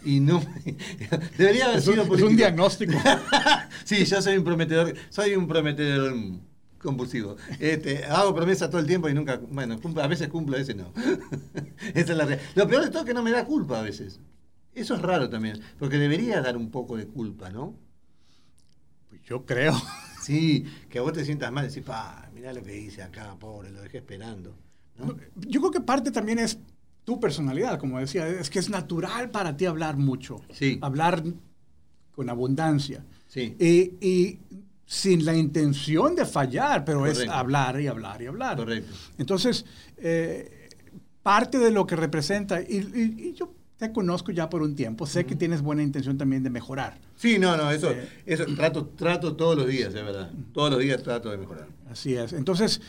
Y 0.05 0.19
no 0.19 0.43
debería 1.37 1.65
haber 1.65 1.77
Es 1.77 1.85
sido 1.85 2.01
es 2.01 2.07
político. 2.07 2.29
un 2.29 2.35
diagnóstico. 2.35 2.93
sí, 3.85 4.03
yo 4.05 4.21
soy 4.21 4.37
un 4.37 4.43
prometedor, 4.43 4.93
soy 5.09 5.35
un 5.35 5.47
prometedor 5.47 6.13
compulsivo. 6.77 7.37
Este, 7.59 8.03
hago 8.05 8.35
promesas 8.35 8.69
todo 8.69 8.81
el 8.81 8.87
tiempo 8.87 9.07
y 9.09 9.13
nunca, 9.13 9.39
bueno, 9.49 9.79
a 10.01 10.07
veces 10.07 10.27
cumplo, 10.27 10.55
a 10.55 10.59
veces 10.59 10.75
no. 10.75 10.91
Esa 11.93 12.11
es 12.11 12.17
la 12.17 12.25
realidad. 12.25 12.49
Lo 12.55 12.67
peor 12.67 12.83
de 12.83 12.89
todo 12.89 12.99
es 13.03 13.05
que 13.05 13.13
no 13.13 13.23
me 13.23 13.31
da 13.31 13.45
culpa 13.45 13.79
a 13.79 13.81
veces. 13.81 14.19
Eso 14.75 14.95
es 14.95 15.01
raro 15.01 15.29
también, 15.29 15.61
porque 15.79 15.97
debería 15.97 16.41
dar 16.41 16.57
un 16.57 16.69
poco 16.71 16.97
de 16.97 17.07
culpa, 17.07 17.49
¿no? 17.49 17.75
Pues 19.09 19.21
yo 19.23 19.45
creo. 19.45 19.73
Sí, 20.21 20.65
que 20.89 20.99
vos 20.99 21.13
te 21.13 21.23
sientas 21.25 21.51
mal 21.51 21.67
decís, 21.67 21.83
pa, 21.83 22.29
mirá 22.33 22.53
lo 22.53 22.63
que 22.63 22.77
hice 22.77 23.03
acá, 23.03 23.35
pobre, 23.39 23.71
lo 23.71 23.81
dejé 23.81 23.97
esperando. 23.97 24.55
¿no? 24.97 25.15
Yo 25.35 25.59
creo 25.59 25.71
que 25.71 25.81
parte 25.81 26.11
también 26.11 26.39
es 26.39 26.57
tu 27.03 27.19
personalidad, 27.19 27.79
como 27.79 27.99
decía, 27.99 28.27
es 28.27 28.49
que 28.49 28.59
es 28.59 28.69
natural 28.69 29.29
para 29.29 29.55
ti 29.57 29.65
hablar 29.65 29.97
mucho, 29.97 30.41
Sí. 30.51 30.77
hablar 30.81 31.23
con 32.15 32.29
abundancia. 32.29 33.03
Sí. 33.27 33.55
Y, 33.59 34.05
y 34.07 34.39
sin 34.85 35.25
la 35.25 35.35
intención 35.35 36.15
de 36.15 36.25
fallar, 36.25 36.85
pero 36.85 37.05
es 37.07 37.27
hablar 37.27 37.79
y 37.81 37.87
hablar 37.87 38.21
y 38.21 38.27
hablar. 38.27 38.57
Correcto. 38.57 38.93
Entonces, 39.17 39.65
eh, 39.97 40.69
parte 41.23 41.57
de 41.57 41.71
lo 41.71 41.85
que 41.87 41.95
representa, 41.95 42.61
y, 42.61 42.77
y- 42.77 43.27
y 43.29 43.33
yo 43.33 43.53
te 43.77 43.91
conozco 43.91 44.31
ya 44.31 44.49
por 44.49 44.61
un 44.61 44.75
tiempo, 44.75 45.05
sé 45.05 45.25
que 45.25 45.35
tienes 45.35 45.61
buena 45.61 45.83
intención 45.83 46.17
también 46.17 46.43
de 46.43 46.49
mejorar. 46.49 46.99
Sí, 47.15 47.37
no, 47.39 47.57
no, 47.57 47.69
eso, 47.71 47.91
Eh. 47.91 48.07
eso 48.25 48.45
trato, 48.55 48.85
trato 48.95 49.35
todos 49.35 49.57
los 49.57 49.67
días, 49.67 49.87
es 49.89 49.93
verdad. 50.05 50.31
Todos 50.53 50.71
los 50.71 50.79
días 50.79 51.01
trato 51.03 51.29
de 51.31 51.37
mejorar. 51.37 51.67
Así 51.91 52.13
es. 52.15 52.33
Entonces, 52.33 52.81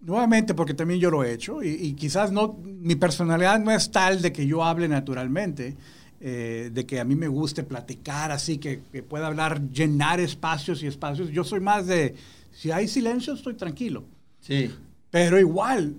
nuevamente, 0.00 0.54
porque 0.54 0.74
también 0.74 1.00
yo 1.00 1.10
lo 1.10 1.22
he 1.24 1.32
hecho, 1.32 1.62
y, 1.62 1.68
y 1.68 1.92
quizás 1.94 2.32
no, 2.32 2.56
mi 2.64 2.96
personalidad 2.96 3.60
no 3.60 3.70
es 3.70 3.90
tal 3.90 4.22
de 4.22 4.32
que 4.32 4.46
yo 4.46 4.64
hable 4.64 4.88
naturalmente, 4.88 5.76
eh, 6.20 6.70
de 6.72 6.86
que 6.86 6.98
a 6.98 7.04
mí 7.04 7.14
me 7.14 7.28
guste 7.28 7.62
platicar 7.62 8.32
así, 8.32 8.58
que, 8.58 8.80
que 8.90 9.02
pueda 9.02 9.26
hablar, 9.28 9.60
llenar 9.70 10.18
espacios 10.18 10.82
y 10.82 10.86
espacios. 10.86 11.30
Yo 11.30 11.44
soy 11.44 11.60
más 11.60 11.86
de, 11.86 12.14
si 12.52 12.70
hay 12.70 12.88
silencio, 12.88 13.34
estoy 13.34 13.54
tranquilo. 13.54 14.04
Sí. 14.40 14.70
Pero 15.10 15.38
igual, 15.38 15.94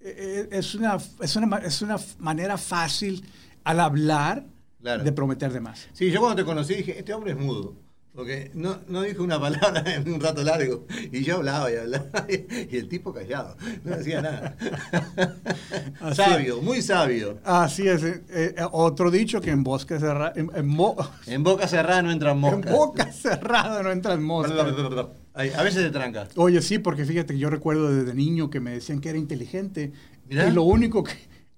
eh, 0.00 0.14
eh, 0.18 0.48
es, 0.52 0.74
una, 0.74 0.98
es, 1.20 1.36
una, 1.36 1.56
es 1.58 1.82
una 1.82 1.96
manera 2.20 2.56
fácil 2.58 3.24
al 3.66 3.80
hablar 3.80 4.46
Claro. 4.80 5.02
de 5.04 5.12
prometer 5.12 5.52
de 5.52 5.60
más. 5.60 5.88
Sí, 5.92 6.10
yo 6.12 6.20
cuando 6.20 6.36
te 6.36 6.44
conocí 6.44 6.74
dije, 6.74 6.98
este 6.98 7.12
hombre 7.12 7.32
es 7.32 7.38
mudo. 7.38 7.74
Porque 8.14 8.50
no, 8.54 8.78
no 8.88 9.02
dijo 9.02 9.22
una 9.22 9.38
palabra 9.46 9.82
en 9.94 10.10
un 10.10 10.20
rato 10.20 10.42
largo. 10.42 10.86
Y 11.12 11.22
yo 11.22 11.36
hablaba 11.36 11.70
y 11.70 11.76
hablaba. 11.76 12.06
Y 12.70 12.76
el 12.76 12.88
tipo 12.88 13.12
callado. 13.12 13.56
No 13.84 13.96
decía 13.96 14.22
nada. 14.22 14.56
Sabio, 16.14 16.62
muy 16.62 16.82
sabio. 16.82 17.38
Así 17.44 17.86
es. 17.88 18.02
eh, 18.04 18.22
eh, 18.30 18.54
otro 18.72 19.10
dicho 19.10 19.40
que 19.40 19.50
en 19.50 19.62
bosque 19.62 19.98
cerrado, 19.98 20.32
en, 20.36 20.50
en 20.54 20.66
mo- 20.66 20.96
En 21.26 21.42
boca 21.42 21.66
cerrada 21.68 22.02
no 22.02 22.10
entran 22.10 22.36
en 22.36 22.40
moscas. 22.40 22.72
boca 22.72 23.12
cerrada 23.12 23.82
no 23.82 23.90
entran 23.92 24.22
moscas. 24.22 24.66
Ay, 25.34 25.50
A 25.56 25.62
veces 25.62 25.82
se 25.82 25.90
tranca. 25.90 26.28
Oye, 26.36 26.62
sí, 26.62 26.78
porque 26.78 27.04
fíjate 27.04 27.34
que 27.34 27.38
yo 27.40 27.50
recuerdo 27.50 27.92
desde 27.94 28.14
niño 28.14 28.48
que 28.50 28.60
me 28.60 28.70
decían 28.72 29.00
que 29.00 29.10
era 29.10 29.18
inteligente. 29.18 29.92
Mirá. 30.28 30.48
Y 30.48 30.52
lo 30.52 30.62
único 30.62 31.04
que, 31.04 31.12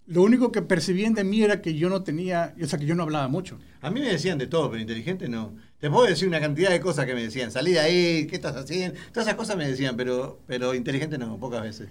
lo 0.08 0.22
único 0.22 0.50
que 0.50 0.62
percibían 0.62 1.14
de 1.14 1.22
mí 1.22 1.42
era 1.42 1.60
que 1.62 1.74
yo 1.74 1.88
no 1.88 2.02
tenía, 2.02 2.54
o 2.60 2.66
sea, 2.66 2.78
que 2.78 2.86
yo 2.86 2.94
no 2.94 3.04
hablaba 3.04 3.28
mucho. 3.28 3.58
A 3.80 3.90
mí 3.90 4.00
me 4.00 4.08
decían 4.10 4.38
de 4.38 4.46
todo, 4.48 4.70
pero 4.70 4.80
inteligente 4.80 5.28
no. 5.28 5.54
Te 5.78 5.88
puedo 5.90 6.06
decir 6.06 6.26
una 6.26 6.40
cantidad 6.40 6.70
de 6.70 6.80
cosas 6.80 7.06
que 7.06 7.14
me 7.14 7.22
decían. 7.22 7.52
Salí 7.52 7.72
de 7.72 7.80
ahí, 7.80 8.26
¿qué 8.26 8.34
estás 8.36 8.56
haciendo? 8.56 8.98
Todas 9.12 9.26
esas 9.28 9.34
cosas 9.36 9.56
me 9.56 9.68
decían, 9.68 9.96
pero, 9.96 10.40
pero 10.46 10.74
inteligente 10.74 11.18
no, 11.18 11.38
pocas 11.38 11.62
veces. 11.62 11.90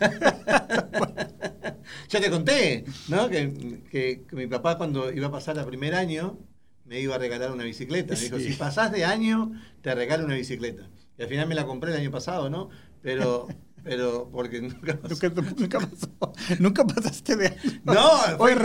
ya 2.08 2.20
te 2.20 2.30
conté, 2.30 2.84
¿no? 3.08 3.28
Que, 3.28 3.82
que- 3.90 4.22
que 4.28 4.36
mi 4.36 4.46
papá 4.46 4.78
cuando 4.78 5.12
iba 5.12 5.28
a 5.28 5.30
pasar 5.30 5.56
el 5.58 5.64
primer 5.66 5.94
año 5.94 6.38
me 6.84 7.00
iba 7.00 7.14
a 7.14 7.18
regalar 7.18 7.52
una 7.52 7.64
bicicleta. 7.64 8.14
Me 8.14 8.20
dijo, 8.20 8.38
Sí. 8.38 8.52
si 8.52 8.58
pasás 8.58 8.92
de 8.92 9.04
año, 9.04 9.52
te 9.82 9.94
regalo 9.94 10.24
una 10.24 10.34
bicicleta. 10.34 10.88
Y 11.18 11.22
al 11.22 11.28
final 11.28 11.48
me 11.48 11.54
la 11.54 11.66
compré 11.66 11.92
el 11.92 11.96
año 11.98 12.10
pasado, 12.10 12.50
¿no? 12.50 12.70
Pero, 13.02 13.48
pero 13.84 14.28
porque 14.32 14.60
nunca 14.62 14.98
pasó. 14.98 15.14
Nunca, 15.28 15.54
nunca 15.58 15.80
pasó. 15.80 16.08
Nunca 16.60 16.86
pasaste 16.86 17.36
de 17.36 17.56
No, 17.84 18.10
fue- 18.38 18.56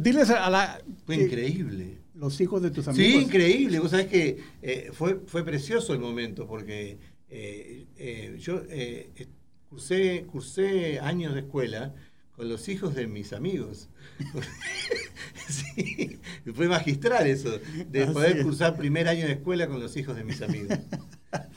diles 0.00 0.30
a 0.30 0.50
la. 0.50 0.80
Fue 1.06 1.16
que 1.16 1.24
increíble. 1.24 1.98
Los 2.14 2.40
hijos 2.40 2.62
de 2.62 2.70
tus 2.70 2.86
amigos. 2.88 3.06
Sí, 3.12 3.18
increíble. 3.22 3.80
Vos 3.80 3.90
sabés 3.90 4.06
que 4.06 4.38
eh, 4.62 4.90
fue, 4.92 5.20
fue 5.26 5.44
precioso 5.44 5.92
el 5.92 5.98
momento 5.98 6.46
porque 6.46 6.98
eh, 7.28 7.86
eh, 7.96 8.36
yo 8.38 8.62
eh, 8.70 9.10
eh, 9.16 9.26
cursé, 9.68 10.24
cursé 10.30 11.00
años 11.00 11.34
de 11.34 11.40
escuela 11.40 11.92
con 12.36 12.48
los 12.48 12.68
hijos 12.68 12.94
de 12.94 13.06
mis 13.08 13.32
amigos. 13.32 13.88
sí, 15.48 16.18
fue 16.54 16.68
magistral 16.68 17.26
eso, 17.26 17.58
de 17.90 18.02
Así 18.04 18.12
poder 18.12 18.38
es. 18.38 18.44
cursar 18.44 18.76
primer 18.76 19.08
año 19.08 19.26
de 19.26 19.32
escuela 19.32 19.66
con 19.66 19.80
los 19.80 19.96
hijos 19.96 20.16
de 20.16 20.24
mis 20.24 20.40
amigos. 20.42 20.78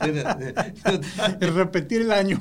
Repetir 1.40 2.02
el 2.02 2.10
año. 2.12 2.40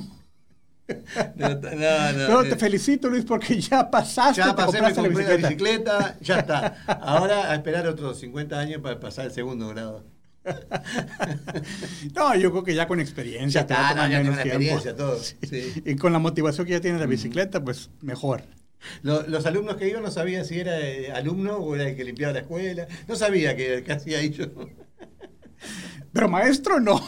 no- 1.36 1.50
no, 1.50 1.56
no, 1.56 2.28
Pero 2.28 2.42
eh, 2.44 2.50
te 2.50 2.56
felicito, 2.56 3.10
Luis, 3.10 3.26
porque 3.26 3.60
ya 3.60 3.90
pasaste. 3.92 4.42
ya 4.42 4.56
pasé, 4.56 4.82
me 4.82 4.90
la 4.90 4.96
compré 4.96 5.24
la 5.26 5.36
bicicleta. 5.36 5.48
bicicleta, 5.50 6.18
ya 6.22 6.40
está. 6.40 6.78
Ahora 7.02 7.52
a 7.52 7.56
esperar 7.56 7.88
otros 7.88 8.20
50 8.20 8.58
años 8.58 8.82
para 8.82 9.00
pasar 9.00 9.26
el 9.26 9.32
segundo 9.32 9.68
grado. 9.70 10.06
No, 12.16 12.34
yo 12.36 12.52
creo 12.52 12.64
que 12.64 12.74
ya 12.74 12.88
con 12.88 13.00
experiencia. 13.02 13.66
Ya 13.68 13.76
está, 13.76 13.94
no, 13.96 14.08
ya 14.12 14.20
menos 14.20 14.40
experiencia, 14.40 14.96
todo. 14.96 15.20
Sí. 15.20 15.82
Y 15.86 15.96
con 15.98 16.14
la 16.14 16.20
motivación 16.20 16.66
que 16.66 16.74
ya 16.74 16.82
tiene 16.82 17.00
la 17.00 17.06
bicicleta, 17.06 17.62
pues 17.64 17.90
mejor. 18.02 18.44
Lo- 19.02 19.28
los 19.28 19.46
alumnos 19.46 19.76
que 19.76 19.90
iban 19.90 20.04
no 20.04 20.12
sabía 20.12 20.44
si 20.46 20.60
era 20.60 20.80
eh, 20.80 21.12
alumno 21.12 21.58
o 21.58 21.76
era 21.76 21.90
el 21.90 21.96
que 21.98 22.04
limpiaba 22.06 22.32
la 22.34 22.40
escuela. 22.40 22.88
No 23.08 23.16
sabía 23.16 23.56
qué 23.56 23.84
hacía 23.92 24.20
ahí 24.20 24.30
yo. 24.32 24.46
Pero 26.14 26.30
maestro, 26.30 26.80
no. 26.80 27.02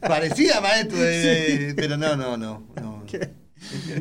Parecía 0.00 0.60
maestro, 0.60 0.98
de- 0.98 1.74
pero 1.76 1.96
no, 1.96 2.16
no, 2.16 2.36
no. 2.36 2.66
no. 2.80 3.04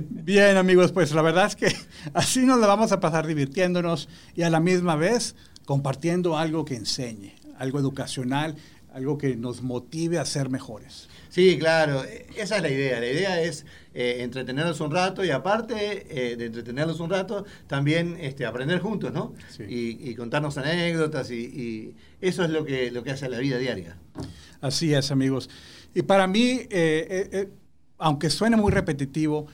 Bien, 0.09 0.55
amigos, 0.57 0.91
pues 0.91 1.11
la 1.11 1.21
verdad 1.21 1.47
es 1.47 1.55
que 1.55 1.75
así 2.13 2.45
nos 2.45 2.59
la 2.59 2.67
vamos 2.67 2.91
a 2.91 2.99
pasar 2.99 3.27
divirtiéndonos 3.27 4.07
y 4.35 4.43
a 4.43 4.49
la 4.49 4.59
misma 4.59 4.95
vez 4.95 5.35
compartiendo 5.65 6.37
algo 6.37 6.63
que 6.65 6.75
enseñe, 6.75 7.35
algo 7.57 7.79
educacional, 7.79 8.55
algo 8.93 9.17
que 9.17 9.35
nos 9.35 9.61
motive 9.61 10.17
a 10.17 10.25
ser 10.25 10.49
mejores. 10.49 11.09
Sí, 11.29 11.57
claro, 11.59 12.03
eh, 12.05 12.25
esa 12.37 12.55
es 12.57 12.61
la 12.63 12.69
idea. 12.69 12.99
La 12.99 13.05
idea 13.07 13.41
es 13.41 13.65
eh, 13.93 14.17
entretenerlos 14.21 14.79
un 14.81 14.89
rato 14.91 15.23
y 15.23 15.29
aparte 15.29 16.07
eh, 16.09 16.35
de 16.37 16.45
entretenerlos 16.45 16.99
un 17.01 17.09
rato, 17.09 17.45
también 17.67 18.17
este, 18.19 18.45
aprender 18.47 18.79
juntos, 18.79 19.13
¿no? 19.13 19.35
Sí. 19.49 19.63
Y, 19.69 20.09
y 20.09 20.15
contarnos 20.15 20.57
anécdotas 20.57 21.29
y, 21.29 21.35
y 21.35 21.95
eso 22.21 22.43
es 22.43 22.49
lo 22.49 22.65
que, 22.65 22.89
lo 22.89 23.03
que 23.03 23.11
hace 23.11 23.29
la 23.29 23.37
vida 23.37 23.57
diaria. 23.59 23.97
Así 24.61 24.93
es, 24.93 25.11
amigos. 25.11 25.49
Y 25.93 26.01
para 26.03 26.27
mí, 26.27 26.49
eh, 26.51 26.67
eh, 26.69 27.29
eh, 27.31 27.49
aunque 27.97 28.29
suene 28.29 28.57
muy 28.57 28.71
repetitivo, 28.71 29.47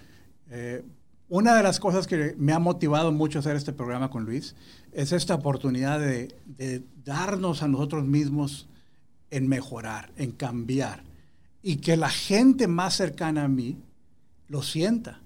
eh, 0.50 0.84
una 1.28 1.56
de 1.56 1.63
las 1.63 1.80
cosas 1.80 2.06
que 2.08 2.36
me 2.38 2.54
ha 2.54 2.60
motivado 2.60 3.12
mucho 3.12 3.39
a 3.39 3.41
hacer 3.41 3.56
este 3.56 3.74
programa 3.74 4.10
con 4.10 4.26
Luis 4.26 4.56
es 4.91 5.12
esta 5.12 5.36
oportunidad 5.36 6.00
de, 6.00 6.36
de 6.45 6.84
darnos 7.04 7.63
a 7.63 7.67
nosotros 7.67 8.06
mismos 8.06 8.67
en 9.32 9.48
mejorar, 9.48 10.12
en 10.17 10.32
cambiar, 10.32 11.04
y 11.63 11.78
que 11.78 11.98
la 11.98 12.10
gente 12.10 12.67
más 12.67 12.95
cercana 12.95 13.45
a 13.45 13.48
mí 13.48 13.78
lo 14.48 14.62
sienta. 14.62 15.19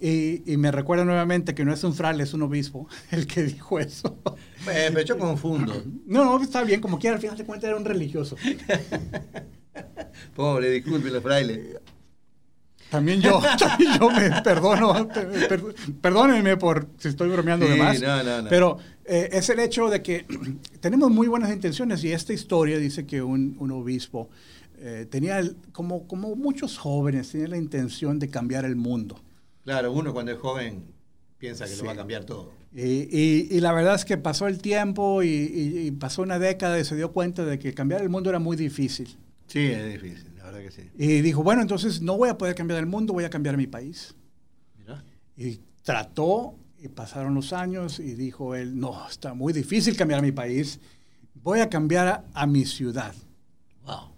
Y, 0.00 0.50
y 0.50 0.56
me 0.56 0.72
recuerda 0.72 1.04
nuevamente 1.04 1.54
que 1.54 1.62
no 1.62 1.74
es 1.74 1.84
un 1.84 1.92
fraile, 1.92 2.22
es 2.22 2.32
un 2.32 2.40
obispo 2.40 2.88
el 3.10 3.26
que 3.26 3.42
dijo 3.42 3.78
eso. 3.78 4.18
Pero 4.64 5.02
yo 5.02 5.18
confundo. 5.18 5.82
No, 6.06 6.24
no, 6.24 6.42
está 6.42 6.64
bien, 6.64 6.80
como 6.80 6.98
quiera, 6.98 7.16
al 7.16 7.20
final 7.20 7.36
de 7.36 7.44
cuentas 7.44 7.68
era 7.68 7.76
un 7.76 7.84
religioso. 7.84 8.36
Pobre, 10.34 10.70
disculpe 10.70 11.10
los 11.10 11.22
frailes. 11.22 11.76
También 12.90 13.20
yo, 13.20 13.40
también 13.58 13.98
yo 14.00 14.10
me 14.10 14.42
perdono, 14.42 15.06
per- 15.08 15.48
per- 15.48 15.74
perdónenme 16.00 16.56
por 16.56 16.88
si 16.98 17.08
estoy 17.08 17.28
bromeando 17.28 17.66
Sí, 17.66 17.72
de 17.72 17.78
más. 17.78 18.00
no, 18.00 18.22
no, 18.24 18.42
no. 18.42 18.48
Pero 18.48 18.78
eh, 19.04 19.28
es 19.32 19.48
el 19.48 19.60
hecho 19.60 19.88
de 19.88 20.02
que 20.02 20.26
tenemos 20.80 21.10
muy 21.10 21.28
buenas 21.28 21.52
intenciones 21.52 22.02
y 22.02 22.10
esta 22.12 22.32
historia 22.32 22.78
dice 22.78 23.06
que 23.06 23.22
un, 23.22 23.56
un 23.60 23.70
obispo 23.70 24.28
eh, 24.78 25.06
tenía, 25.08 25.38
el- 25.38 25.56
como, 25.72 26.08
como 26.08 26.34
muchos 26.34 26.78
jóvenes, 26.78 27.30
tenía 27.30 27.46
la 27.48 27.58
intención 27.58 28.18
de 28.18 28.28
cambiar 28.28 28.64
el 28.64 28.74
mundo. 28.76 29.20
Claro, 29.62 29.92
uno 29.92 30.12
cuando 30.12 30.32
es 30.32 30.38
joven 30.38 30.82
piensa 31.38 31.66
que 31.66 31.70
Sí. 31.72 31.78
lo 31.80 31.86
va 31.86 31.92
a 31.92 31.96
cambiar 31.96 32.24
todo. 32.24 32.50
Y, 32.74 32.82
y- 32.82 33.48
y 33.52 33.60
la 33.60 33.72
verdad 33.72 33.94
es 33.94 34.04
que 34.04 34.16
pasó 34.16 34.48
el 34.48 34.58
tiempo 34.58 35.22
y- 35.22 35.28
y 35.28 35.90
pasó 35.92 36.22
una 36.22 36.40
década 36.40 36.78
y 36.80 36.84
se 36.84 36.96
dio 36.96 37.12
cuenta 37.12 37.44
de 37.44 37.58
que 37.60 37.72
cambiar 37.72 38.00
el 38.02 38.08
mundo 38.08 38.30
era 38.30 38.40
muy 38.40 38.56
difícil. 38.56 39.16
Sí, 39.50 39.66
es 39.66 40.00
difícil, 40.00 40.32
la 40.36 40.44
verdad 40.44 40.60
que 40.60 40.70
sí. 40.70 40.90
Y 40.96 41.22
dijo, 41.22 41.42
bueno, 41.42 41.60
entonces 41.60 42.00
no 42.00 42.16
voy 42.16 42.28
a 42.28 42.38
poder 42.38 42.54
cambiar 42.54 42.78
el 42.78 42.86
mundo, 42.86 43.12
voy 43.12 43.24
a 43.24 43.30
cambiar 43.30 43.56
mi 43.56 43.66
país. 43.66 44.14
Mirá. 44.78 45.02
Y 45.36 45.58
trató, 45.82 46.54
y 46.78 46.86
pasaron 46.86 47.34
los 47.34 47.52
años, 47.52 47.98
y 47.98 48.14
dijo 48.14 48.54
él, 48.54 48.78
no, 48.78 49.08
está 49.08 49.34
muy 49.34 49.52
difícil 49.52 49.96
cambiar 49.96 50.22
mi 50.22 50.30
país, 50.30 50.78
voy 51.34 51.58
a 51.58 51.68
cambiar 51.68 52.06
a, 52.06 52.24
a 52.32 52.46
mi 52.46 52.64
ciudad. 52.64 53.12
Wow. 53.84 54.12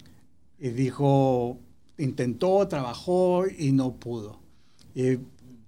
Y 0.59 0.69
dijo, 0.69 1.59
intentó, 1.97 2.69
trabajó 2.69 3.47
y 3.47 3.73
no 3.73 3.95
pudo. 3.97 4.39
Y 4.95 5.19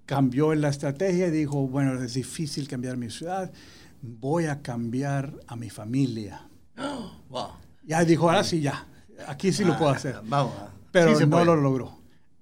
cambió 0.05 0.53
la 0.53 0.69
estrategia 0.69 1.25
y 1.25 1.31
dijo, 1.31 1.67
bueno, 1.67 1.99
es 2.03 2.13
difícil 2.13 2.67
cambiar 2.67 2.97
mi 2.97 3.09
ciudad, 3.09 3.51
voy 3.99 4.45
a 4.45 4.61
cambiar 4.61 5.33
a 5.47 5.55
mi 5.55 5.71
familia. 5.71 6.47
Wow. 7.29 7.49
Ya 7.83 8.05
dijo, 8.05 8.29
ahora 8.29 8.43
sí, 8.43 8.61
ya, 8.61 8.87
aquí 9.27 9.51
sí 9.51 9.63
lo 9.63 9.77
puedo 9.77 9.91
Ah, 9.91 9.95
hacer. 9.95 10.15
Vamos. 10.25 10.53
Pero 10.91 11.15
Sí 11.17 11.23
no 11.25 11.31
puede. 11.31 11.45
lo 11.45 11.55
logró. 11.57 11.97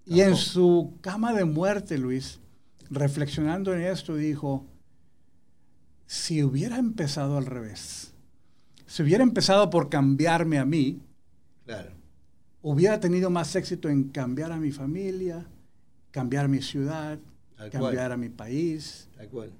Y 0.05 0.21
en 0.21 0.35
su 0.35 0.97
cama 1.01 1.33
de 1.33 1.45
muerte, 1.45 1.97
Luis, 1.97 2.39
reflexionando 2.89 3.73
en 3.73 3.81
esto, 3.81 4.15
dijo, 4.15 4.65
si 6.05 6.43
hubiera 6.43 6.77
empezado 6.77 7.37
al 7.37 7.45
revés, 7.45 8.13
si 8.85 9.03
hubiera 9.03 9.23
empezado 9.23 9.69
por 9.69 9.89
cambiarme 9.89 10.59
a 10.59 10.65
mí, 10.65 11.01
Claro. 11.65 11.91
hubiera 12.61 12.99
tenido 12.99 13.29
más 13.29 13.55
éxito 13.55 13.89
en 13.89 14.09
cambiar 14.09 14.51
a 14.51 14.57
mi 14.57 14.71
familia, 14.71 15.45
cambiar 16.11 16.47
mi 16.49 16.61
ciudad, 16.61 17.17
Tal 17.57 17.69
cambiar 17.71 17.93
cual. 18.07 18.11
a 18.11 18.17
mi 18.17 18.29
país 18.29 19.07
Tal 19.15 19.29
cual. 19.29 19.51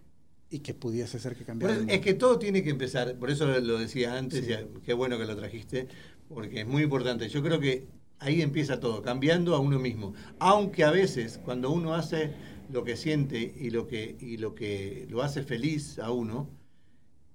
y 0.50 0.60
que 0.60 0.74
pudiese 0.74 1.18
ser 1.20 1.36
que 1.36 1.46
cambiara. 1.46 1.76
el 1.76 1.90
es 1.90 2.02
que 2.02 2.14
todo 2.14 2.38
tiene 2.38 2.62
que 2.64 2.70
empezar, 2.70 3.16
por 3.16 3.32
eso 3.32 3.48
lo, 3.48 3.60
lo 3.62 3.80
decía 3.80 4.18
antes, 4.18 4.46
Sí. 4.46 4.52
y 4.52 4.82
qué 4.82 4.94
bueno 4.94 5.18
que 5.18 5.26
lo 5.26 5.36
trajiste, 5.38 5.88
porque 6.34 6.62
es 6.62 6.68
muy 6.68 6.84
importante. 6.84 7.30
Yo 7.30 7.42
creo 7.44 7.60
que 7.60 7.88
ahí 8.20 8.42
empieza 8.42 8.80
todo, 8.80 9.02
cambiando 9.02 9.56
a 9.56 9.60
uno 9.60 9.80
mismo. 9.80 10.14
Aunque 10.40 10.84
a 10.84 10.92
veces, 10.92 11.40
cuando 11.44 11.72
uno 11.72 11.94
hace 11.94 12.32
lo 12.72 12.84
que 12.84 12.96
siente 12.96 13.54
y 13.60 13.70
lo 13.70 13.88
que, 13.88 14.16
y 14.20 14.38
lo, 14.38 14.56
que 14.56 15.08
lo 15.10 15.22
hace 15.22 15.44
feliz 15.44 16.00
a 16.00 16.12
uno, 16.12 16.50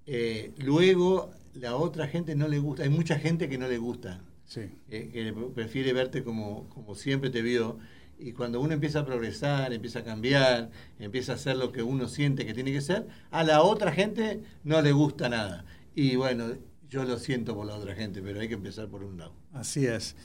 eh, 0.06 0.52
luego 0.58 1.30
la 1.54 1.76
otra 1.76 2.08
gente 2.08 2.34
no 2.34 2.48
le 2.48 2.58
gusta. 2.58 2.82
Hay 2.84 2.88
mucha 2.88 3.18
gente 3.18 3.48
que 3.48 3.58
no 3.58 3.68
le 3.68 3.78
gusta, 3.78 4.22
Sí, 4.44 4.62
eh, 4.88 5.11
que 5.12 5.34
prefiere 5.54 5.92
verte 5.92 6.24
como, 6.24 6.70
como 6.70 6.94
siempre 6.94 7.28
te 7.28 7.42
vio. 7.42 7.78
Y 8.18 8.32
cuando 8.32 8.61
uno 8.61 8.72
empieza 8.72 9.00
a 9.00 9.06
progresar, 9.06 9.72
empieza 9.72 10.00
a 10.00 10.04
cambiar, 10.04 10.70
empieza 10.98 11.32
a 11.32 11.34
hacer 11.34 11.56
lo 11.56 11.70
que 11.70 11.82
uno 11.82 12.08
siente 12.08 12.46
que 12.46 12.54
tiene 12.54 12.72
que 12.72 12.80
ser, 12.80 13.06
a 13.30 13.44
la 13.44 13.62
otra 13.62 13.92
gente 13.92 14.40
no 14.64 14.80
le 14.80 14.92
gusta 14.92 15.28
nada. 15.28 15.66
Y 15.94 16.16
bueno, 16.16 16.54
yo 16.88 17.05
lo 17.05 17.18
siento 17.18 17.55
por 17.55 17.66
la 17.66 17.74
otra 17.74 17.94
gente, 17.94 18.22
pero 18.22 18.40
hay 18.40 18.48
que 18.48 18.55
empezar 18.55 18.88
por 18.88 19.05
un 19.05 19.18
lado. 19.18 19.33
así 19.53 19.87
es. 19.87 20.16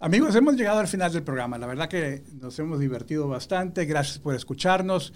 Amigos, 0.00 0.34
hemos 0.34 0.56
llegado 0.56 0.80
al 0.80 0.88
final 0.88 1.12
del 1.12 1.22
programa. 1.22 1.58
La 1.58 1.68
verdad 1.68 1.88
que 1.88 2.24
nos 2.40 2.58
hemos 2.58 2.80
divertido 2.80 3.28
bastante. 3.28 3.84
Gracias 3.84 4.18
por 4.18 4.34
escucharnos. 4.34 5.12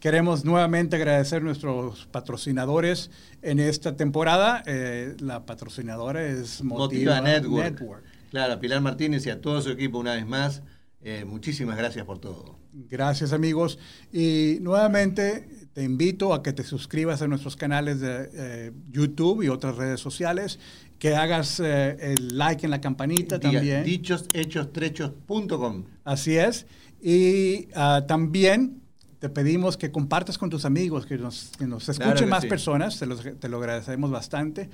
Queremos 0.00 0.44
nuevamente 0.44 0.94
agradecer 0.94 1.42
a 1.42 1.44
nuestros 1.44 2.06
patrocinadores 2.06 3.10
en 3.42 3.58
esta 3.58 3.96
temporada. 3.96 4.62
Eh, 4.64 5.16
la 5.18 5.44
patrocinadora 5.44 6.24
es 6.24 6.62
Motiva, 6.62 7.16
Motiva 7.16 7.20
Network. 7.20 7.80
Network. 7.80 8.04
Claro, 8.30 8.52
a 8.52 8.60
Pilar 8.60 8.80
Martínez 8.80 9.26
y 9.26 9.30
a 9.30 9.40
todo 9.40 9.60
su 9.60 9.70
equipo 9.70 9.98
una 9.98 10.14
vez 10.14 10.24
más, 10.24 10.62
eh, 11.02 11.24
muchísimas 11.24 11.76
gracias 11.76 12.04
por 12.06 12.20
todo. 12.20 12.60
Gracias 12.72 13.32
amigos. 13.32 13.80
Y 14.12 14.58
nuevamente 14.60 15.57
te 15.78 15.84
invito 15.84 16.34
a 16.34 16.42
que 16.42 16.52
te 16.52 16.64
suscribas 16.64 17.22
a 17.22 17.28
nuestros 17.28 17.54
canales 17.54 18.00
de 18.00 18.28
eh, 18.34 18.72
YouTube 18.90 19.44
y 19.44 19.48
otras 19.48 19.76
redes 19.76 20.00
sociales, 20.00 20.58
que 20.98 21.14
hagas 21.14 21.60
eh, 21.60 21.96
el 22.00 22.36
like 22.36 22.66
en 22.66 22.72
la 22.72 22.80
campanita 22.80 23.38
Diga, 23.38 23.52
también. 23.52 23.84
Dichoshechos.com. 23.84 25.84
Así 26.04 26.36
es. 26.36 26.66
Y 27.00 27.68
ah, 27.76 28.02
también 28.08 28.80
te 29.20 29.28
pedimos 29.28 29.76
que 29.76 29.92
compartas 29.92 30.36
con 30.36 30.50
tus 30.50 30.64
amigos, 30.64 31.06
que 31.06 31.16
nos, 31.16 31.52
que 31.56 31.68
nos 31.68 31.88
escuchen 31.88 32.10
Claro 32.10 32.18
que 32.24 32.26
más 32.26 32.42
sí. 32.42 32.48
personas, 32.48 32.98
te, 32.98 33.06
los- 33.06 33.22
te 33.38 33.48
lo 33.48 33.58
agradecemos 33.58 34.10
bastante. 34.10 34.68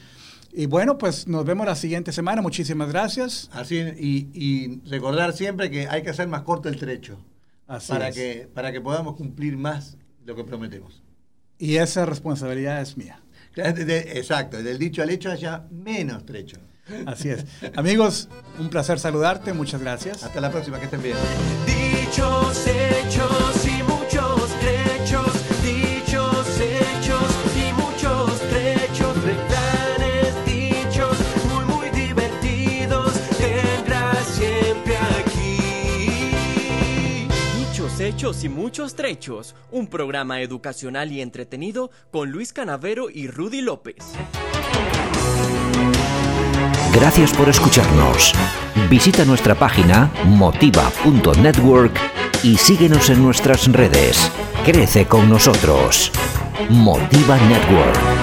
Y 0.55 0.64
bueno, 0.64 0.97
pues 0.97 1.29
nos 1.29 1.45
vemos 1.45 1.67
la 1.67 1.75
siguiente 1.75 2.12
semana. 2.12 2.40
Muchísimas 2.40 2.88
gracias. 2.88 3.51
Así, 3.53 3.77
y, 3.77 4.31
y 4.33 4.81
recordar 4.88 5.35
siempre 5.35 5.71
que 5.71 5.87
hay 5.87 6.03
que 6.03 6.09
hacer 6.09 6.29
más 6.29 6.45
corto 6.45 6.71
el 6.71 6.79
trecho 6.79 7.19
Así 7.67 7.93
para 7.93 8.09
es. 8.09 8.14
que, 8.14 8.49
para 8.55 8.73
que 8.73 8.81
podamos 8.81 9.17
cumplir 9.17 9.59
más 9.59 9.99
lo 10.25 10.35
que 10.35 10.45
prometemos. 10.45 11.03
Y 11.59 11.77
esa 11.77 12.07
responsabilidad 12.07 12.81
es 12.81 12.97
mía. 12.97 13.21
Exacto, 13.57 14.63
del 14.63 14.79
dicho 14.79 15.03
al 15.03 15.11
hecho 15.11 15.31
haya 15.31 15.65
menos 15.71 16.27
trecho. 16.27 16.59
Así 17.07 17.31
es. 17.31 17.47
Amigos, 17.77 18.29
un 18.59 18.69
placer 18.69 18.99
saludarte. 18.99 19.53
Muchas 19.53 19.81
gracias. 19.81 20.23
Hasta 20.23 20.41
la 20.41 20.51
próxima, 20.51 20.79
que 20.79 20.87
estén 20.87 21.03
bien. 21.03 21.17
Dichos, 21.67 22.67
hechos 22.67 23.13
hechos 38.14 38.44
y 38.44 38.48
muchos 38.48 38.94
trechos. 38.94 39.57
Un 39.72 39.88
programa 39.88 40.40
educacional 40.40 41.11
y 41.11 41.20
entretenido 41.20 41.90
con 42.12 42.31
Luis 42.31 42.53
Canavero 42.53 43.11
y 43.11 43.27
Rudy 43.27 43.61
López. 43.61 43.96
Gracias 46.94 47.33
por 47.33 47.48
escucharnos. 47.48 48.33
Visita 48.88 49.24
nuestra 49.24 49.57
página 49.57 50.12
motiva.network 50.27 51.98
y 52.44 52.57
síguenos 52.57 53.11
en 53.11 53.20
nuestras 53.20 53.70
redes. 53.72 54.31
Crece 54.64 55.07
con 55.07 55.29
nosotros. 55.29 56.12
Motiva 56.70 57.37
Network. 57.48 58.13